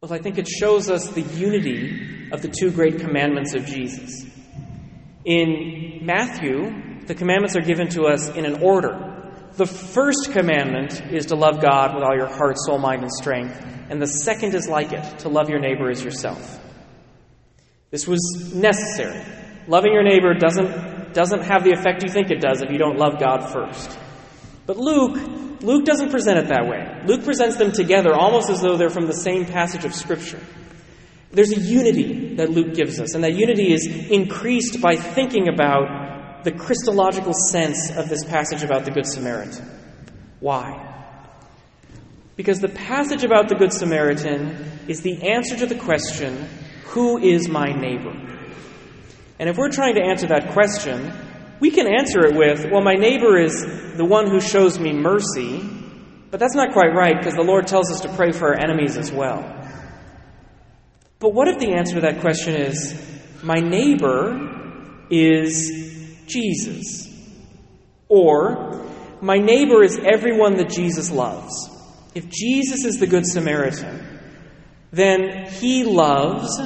Well, 0.02 0.12
I 0.12 0.18
think 0.18 0.37
it 0.37 0.46
shows 0.46 0.90
us 0.90 1.08
the 1.08 1.22
unity 1.22 2.28
of 2.32 2.42
the 2.42 2.48
two 2.48 2.70
great 2.70 2.98
commandments 2.98 3.54
of 3.54 3.64
Jesus. 3.64 4.26
In 5.24 6.00
Matthew, 6.04 7.06
the 7.06 7.14
commandments 7.14 7.56
are 7.56 7.61
given 7.61 7.88
to 7.90 8.04
us 8.04 8.28
in 8.30 8.44
an 8.44 8.62
order. 8.62 9.08
The 9.56 9.66
first 9.66 10.32
commandment 10.32 11.00
is 11.12 11.26
to 11.26 11.37
love 11.37 11.61
God 11.61 11.94
with 11.94 12.02
all 12.02 12.16
your 12.16 12.26
heart, 12.26 12.56
soul, 12.58 12.78
mind, 12.78 13.02
and 13.02 13.12
strength. 13.12 13.61
And 13.90 14.00
the 14.00 14.06
second 14.06 14.54
is 14.54 14.68
like 14.68 14.92
it, 14.92 15.18
to 15.20 15.28
love 15.28 15.48
your 15.48 15.61
neighbor 15.61 15.90
as 15.90 16.02
yourself. 16.02 16.58
This 17.90 18.08
was 18.08 18.52
necessary. 18.54 19.22
Loving 19.68 19.92
your 19.92 20.02
neighbor 20.02 20.35
doesn't, 20.35 21.12
doesn't 21.12 21.42
have 21.42 21.62
the 21.62 21.72
effect 21.72 22.02
you 22.02 22.08
think 22.08 22.30
it 22.30 22.40
does 22.40 22.62
if 22.62 22.70
you 22.70 22.78
don't 22.78 22.96
love 22.96 23.20
God 23.20 23.52
first. 23.52 23.98
But 24.66 24.78
Luke, 24.78 25.61
Luke 25.61 25.85
doesn't 25.85 26.11
present 26.11 26.38
it 26.38 26.48
that 26.48 26.66
way. 26.66 27.02
Luke 27.06 27.24
presents 27.24 27.56
them 27.56 27.72
together 27.72 28.14
almost 28.14 28.48
as 28.48 28.62
though 28.62 28.76
they're 28.76 28.90
from 28.90 29.06
the 29.06 29.12
same 29.12 29.44
passage 29.44 29.85
of 29.85 29.94
Scripture. 29.94 30.40
There's 31.32 31.52
a 31.52 31.60
unity 31.60 32.34
that 32.36 32.50
Luke 32.50 32.74
gives 32.74 33.00
us, 33.00 33.14
and 33.14 33.24
that 33.24 33.34
unity 33.34 33.72
is 33.72 33.86
increased 34.10 34.82
by 34.82 34.96
thinking 34.96 35.48
about 35.48 36.44
the 36.44 36.52
Christological 36.52 37.32
sense 37.48 37.90
of 37.96 38.08
this 38.08 38.24
passage 38.24 38.62
about 38.62 38.84
the 38.84 38.90
Good 38.90 39.06
Samaritan. 39.06 39.64
Why? 40.40 40.88
Because 42.36 42.60
the 42.60 42.68
passage 42.68 43.24
about 43.24 43.48
the 43.48 43.54
Good 43.54 43.72
Samaritan 43.72 44.56
is 44.88 45.02
the 45.02 45.30
answer 45.30 45.56
to 45.56 45.66
the 45.66 45.74
question, 45.74 46.48
Who 46.86 47.18
is 47.18 47.48
my 47.48 47.72
neighbor? 47.72 48.12
And 49.38 49.48
if 49.48 49.56
we're 49.56 49.70
trying 49.70 49.94
to 49.94 50.02
answer 50.02 50.26
that 50.28 50.52
question, 50.52 51.12
we 51.60 51.70
can 51.70 51.86
answer 51.86 52.26
it 52.26 52.34
with, 52.34 52.70
Well, 52.70 52.82
my 52.82 52.94
neighbor 52.94 53.38
is 53.38 53.64
the 53.96 54.04
one 54.04 54.28
who 54.28 54.40
shows 54.40 54.78
me 54.78 54.92
mercy, 54.92 55.62
but 56.30 56.40
that's 56.40 56.54
not 56.54 56.72
quite 56.72 56.94
right 56.94 57.16
because 57.16 57.34
the 57.34 57.42
Lord 57.42 57.66
tells 57.66 57.90
us 57.90 58.00
to 58.00 58.08
pray 58.10 58.32
for 58.32 58.48
our 58.48 58.60
enemies 58.60 58.96
as 58.96 59.12
well. 59.12 59.62
But 61.22 61.35
what 61.35 61.46
if 61.46 61.61
the 61.61 61.74
answer 61.74 61.94
to 61.94 62.00
that 62.00 62.20
question 62.20 62.56
is, 62.56 63.00
My 63.44 63.61
neighbor 63.61 65.06
is 65.08 65.70
Jesus? 66.26 67.08
Or, 68.08 68.85
My 69.20 69.38
neighbor 69.38 69.85
is 69.85 70.00
everyone 70.04 70.56
that 70.56 70.68
Jesus 70.68 71.12
loves. 71.12 71.70
If 72.16 72.28
Jesus 72.28 72.85
is 72.85 72.98
the 72.98 73.06
Good 73.06 73.24
Samaritan, 73.24 74.18
then 74.90 75.46
he 75.46 75.85
loves 75.85 76.61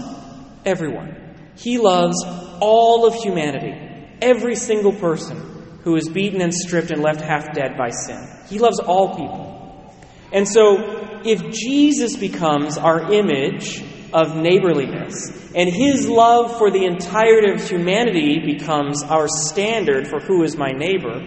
everyone. 0.65 1.37
He 1.59 1.77
loves 1.77 2.25
all 2.59 3.07
of 3.07 3.15
humanity, 3.15 3.75
every 4.23 4.57
single 4.57 4.95
person 4.95 5.37
who 5.83 5.97
is 5.97 6.09
beaten 6.09 6.41
and 6.41 6.53
stripped 6.55 6.91
and 6.91 7.03
left 7.03 7.21
half 7.21 7.53
dead 7.53 7.77
by 7.77 7.91
sin. 7.91 8.27
He 8.49 8.59
loves 8.59 8.81
all 8.81 9.15
people. 9.17 9.95
And 10.33 10.49
so, 10.49 11.21
if 11.27 11.53
Jesus 11.53 12.17
becomes 12.17 12.79
our 12.79 13.13
image 13.13 13.85
of 14.17 14.35
neighborliness, 14.35 15.31
and 15.55 15.69
his 15.69 16.09
love 16.09 16.57
for 16.57 16.71
the 16.71 16.87
entirety 16.87 17.53
of 17.53 17.69
humanity 17.69 18.39
becomes 18.39 19.03
our 19.03 19.29
standard 19.29 20.09
for 20.09 20.21
who 20.21 20.43
is 20.43 20.57
my 20.57 20.73
neighbor, 20.73 21.21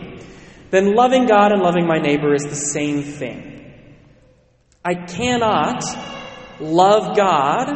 then 0.71 0.95
loving 0.95 1.27
God 1.27 1.51
and 1.51 1.61
loving 1.61 1.85
my 1.85 1.99
neighbor 1.99 2.33
is 2.33 2.41
the 2.41 2.55
same 2.55 3.03
thing. 3.03 3.45
I 4.83 4.95
cannot 4.95 5.83
love 6.59 7.15
God 7.15 7.67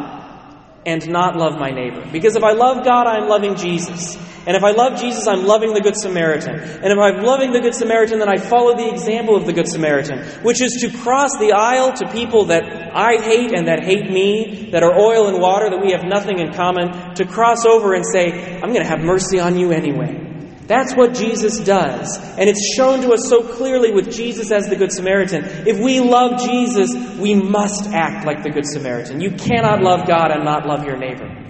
and 0.83 1.07
not 1.07 1.35
love 1.35 1.59
my 1.59 1.69
neighbor. 1.69 2.03
Because 2.11 2.35
if 2.35 2.43
I 2.43 2.53
love 2.53 2.83
God, 2.83 3.05
I'm 3.05 3.29
loving 3.29 3.55
Jesus. 3.55 4.17
And 4.45 4.57
if 4.57 4.63
I 4.63 4.71
love 4.71 4.99
Jesus, 4.99 5.25
I'm 5.27 5.45
loving 5.45 5.73
the 5.73 5.79
Good 5.79 5.95
Samaritan. 5.95 6.59
And 6.59 6.91
if 6.91 6.99
I'm 6.99 7.23
loving 7.23 7.53
the 7.53 7.61
Good 7.61 7.75
Samaritan, 7.75 8.19
then 8.19 8.27
I 8.27 8.37
follow 8.37 8.75
the 8.75 8.89
example 8.89 9.37
of 9.37 9.45
the 9.45 9.53
Good 9.53 9.69
Samaritan, 9.69 10.19
which 10.43 10.61
is 10.61 10.77
to 10.81 10.97
cross 10.99 11.37
the 11.39 11.53
aisle 11.53 11.93
to 11.93 12.11
people 12.11 12.45
that 12.45 12.63
I 12.93 13.21
hate 13.21 13.57
and 13.57 13.67
that 13.67 13.83
hate 13.83 14.11
me, 14.11 14.69
that 14.71 14.83
are 14.83 14.99
oil 14.99 15.27
and 15.27 15.39
water, 15.39 15.69
that 15.69 15.81
we 15.81 15.91
have 15.91 16.03
nothing 16.03 16.39
in 16.39 16.51
common, 16.51 17.15
to 17.15 17.25
cross 17.25 17.65
over 17.65 17.93
and 17.93 18.03
say, 18.05 18.59
I'm 18.61 18.73
going 18.73 18.83
to 18.83 18.89
have 18.89 18.99
mercy 18.99 19.39
on 19.39 19.57
you 19.57 19.71
anyway. 19.71 20.19
That's 20.67 20.93
what 20.93 21.13
Jesus 21.13 21.59
does. 21.59 22.17
And 22.17 22.49
it's 22.49 22.75
shown 22.75 23.01
to 23.01 23.11
us 23.13 23.27
so 23.29 23.43
clearly 23.43 23.91
with 23.91 24.11
Jesus 24.11 24.51
as 24.51 24.67
the 24.67 24.75
Good 24.75 24.91
Samaritan. 24.91 25.67
If 25.67 25.79
we 25.79 25.99
love 25.99 26.41
Jesus, 26.41 26.93
we 27.17 27.35
must 27.35 27.87
act 27.87 28.25
like 28.25 28.43
the 28.43 28.49
Good 28.49 28.65
Samaritan. 28.65 29.19
You 29.19 29.31
cannot 29.31 29.81
love 29.81 30.07
God 30.07 30.31
and 30.31 30.45
not 30.45 30.65
love 30.65 30.85
your 30.85 30.97
neighbor. 30.97 31.42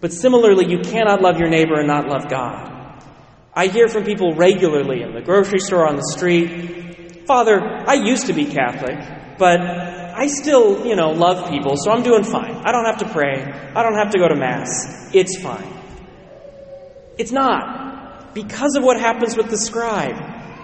But 0.00 0.12
similarly, 0.12 0.66
you 0.70 0.80
cannot 0.80 1.20
love 1.20 1.38
your 1.38 1.48
neighbor 1.48 1.78
and 1.78 1.86
not 1.86 2.06
love 2.06 2.28
God. 2.28 3.04
I 3.54 3.66
hear 3.66 3.88
from 3.88 4.04
people 4.04 4.34
regularly 4.34 5.02
in 5.02 5.12
the 5.12 5.20
grocery 5.20 5.58
store, 5.58 5.86
on 5.86 5.96
the 5.96 6.12
street, 6.14 7.26
Father, 7.30 7.60
I 7.62 7.94
used 7.94 8.26
to 8.26 8.32
be 8.32 8.44
Catholic, 8.44 8.98
but 9.38 9.60
I 9.60 10.26
still, 10.26 10.84
you 10.84 10.96
know, 10.96 11.12
love 11.12 11.48
people, 11.48 11.76
so 11.76 11.92
I'm 11.92 12.02
doing 12.02 12.24
fine. 12.24 12.56
I 12.64 12.72
don't 12.72 12.86
have 12.86 12.98
to 12.98 13.08
pray. 13.08 13.44
I 13.44 13.84
don't 13.84 13.94
have 13.94 14.10
to 14.10 14.18
go 14.18 14.26
to 14.26 14.34
Mass. 14.34 15.14
It's 15.14 15.40
fine. 15.40 15.72
It's 17.18 17.30
not. 17.30 18.34
Because 18.34 18.74
of 18.74 18.82
what 18.82 18.98
happens 18.98 19.36
with 19.36 19.48
the 19.48 19.58
scribe. 19.58 20.16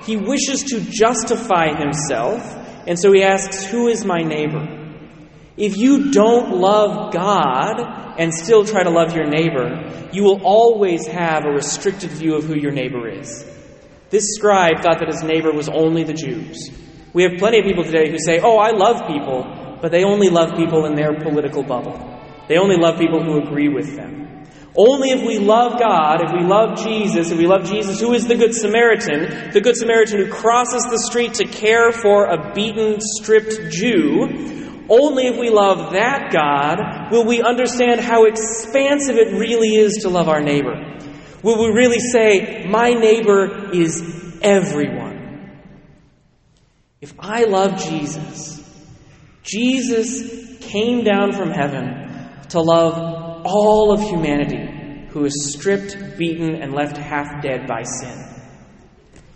He 0.03 0.17
wishes 0.17 0.65
to 0.65 0.81
justify 0.81 1.73
himself, 1.73 2.43
and 2.89 2.99
so 2.99 3.13
he 3.13 3.23
asks, 3.23 3.65
Who 3.67 3.87
is 3.87 4.05
my 4.05 4.23
neighbor? 4.23 4.76
If 5.57 5.77
you 5.77 6.11
don't 6.11 6.59
love 6.59 7.13
God 7.13 8.19
and 8.19 8.33
still 8.33 8.65
try 8.65 8.83
to 8.83 8.91
love 8.91 9.15
your 9.15 9.27
neighbor, 9.27 10.09
you 10.13 10.23
will 10.23 10.43
always 10.43 11.07
have 11.07 11.45
a 11.45 11.51
restricted 11.51 12.11
view 12.11 12.35
of 12.35 12.45
who 12.45 12.55
your 12.55 12.73
neighbor 12.73 13.09
is. 13.09 13.45
This 14.11 14.35
scribe 14.35 14.83
thought 14.83 14.99
that 15.01 15.09
his 15.09 15.23
neighbor 15.23 15.53
was 15.53 15.69
only 15.69 16.05
the 16.05 16.13
Jews. 16.13 16.71
We 17.13 17.23
have 17.23 17.39
plenty 17.39 17.61
of 17.61 17.65
people 17.65 17.85
today 17.85 18.11
who 18.11 18.19
say, 18.19 18.41
Oh, 18.41 18.59
I 18.59 18.71
love 18.71 19.07
people, 19.07 19.79
but 19.81 19.91
they 19.91 20.05
only 20.05 20.29
love 20.29 20.57
people 20.57 20.85
in 20.85 20.95
their 20.95 21.15
political 21.19 21.63
bubble. 21.63 21.99
They 22.49 22.59
only 22.59 22.77
love 22.77 22.99
people 22.99 23.23
who 23.23 23.39
agree 23.39 23.69
with 23.69 23.97
them. 23.97 24.45
Only 24.77 25.11
if 25.11 25.27
we 25.27 25.39
love 25.39 25.81
God, 25.81 26.23
if 26.23 26.33
we 26.33 26.47
love 26.47 26.79
Jesus, 26.85 27.31
if 27.31 27.39
we 27.39 27.47
love 27.47 27.65
Jesus, 27.65 27.99
who 27.99 28.13
is 28.13 28.27
the 28.27 28.37
Good 28.37 28.55
Samaritan, 28.55 29.51
the 29.53 29.63
Good 29.63 29.77
Samaritan 29.77 30.19
who 30.19 30.31
crosses 30.31 30.83
the 30.85 30.99
street 30.99 31.35
to 31.35 31.47
care 31.47 31.91
for 31.93 32.27
a 32.27 32.53
beaten, 32.53 32.99
stripped 33.01 33.73
Jew, 33.73 34.66
only 34.89 35.27
if 35.27 35.39
we 35.39 35.51
love 35.51 35.93
that 35.93 36.33
God 36.33 37.11
will 37.11 37.25
we 37.25 37.43
understand 37.43 38.01
how 38.01 38.25
expansive 38.25 39.17
it 39.17 39.33
really 39.33 39.75
is 39.77 39.99
to 40.03 40.09
love 40.09 40.29
our 40.29 40.41
neighbor. 40.41 40.99
Will 41.43 41.59
we 41.59 41.75
really 41.75 41.99
say, 41.99 42.67
My 42.69 42.91
neighbor 42.91 43.71
is 43.73 44.39
everyone? 44.43 45.57
If 47.01 47.15
I 47.19 47.45
love 47.45 47.79
Jesus, 47.79 48.63
Jesus 49.43 50.59
came 50.61 51.05
down 51.05 51.33
from 51.33 51.51
heaven 51.51 52.49
to 52.49 52.61
love 52.61 53.43
all 53.45 53.93
of 53.93 54.01
humanity 54.01 55.09
who 55.11 55.25
is 55.25 55.53
stripped, 55.55 56.19
beaten, 56.19 56.57
and 56.57 56.73
left 56.73 56.97
half 56.97 57.43
dead 57.43 57.67
by 57.67 57.83
sin. 57.83 58.25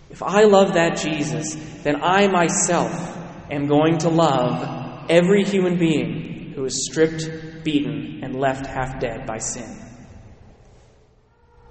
If 0.09 0.21
I 0.21 0.43
love 0.43 0.73
that 0.73 0.97
Jesus, 0.97 1.55
then 1.83 2.03
I 2.03 2.27
myself 2.27 3.17
am 3.49 3.67
going 3.67 3.99
to 3.99 4.09
love 4.09 4.80
every 5.11 5.43
human 5.43 5.77
being 5.77 6.53
who 6.55 6.63
is 6.63 6.87
stripped, 6.89 7.29
beaten, 7.65 8.21
and 8.23 8.33
left 8.33 8.65
half 8.65 8.97
dead 9.01 9.25
by 9.27 9.37
sin. 9.37 9.80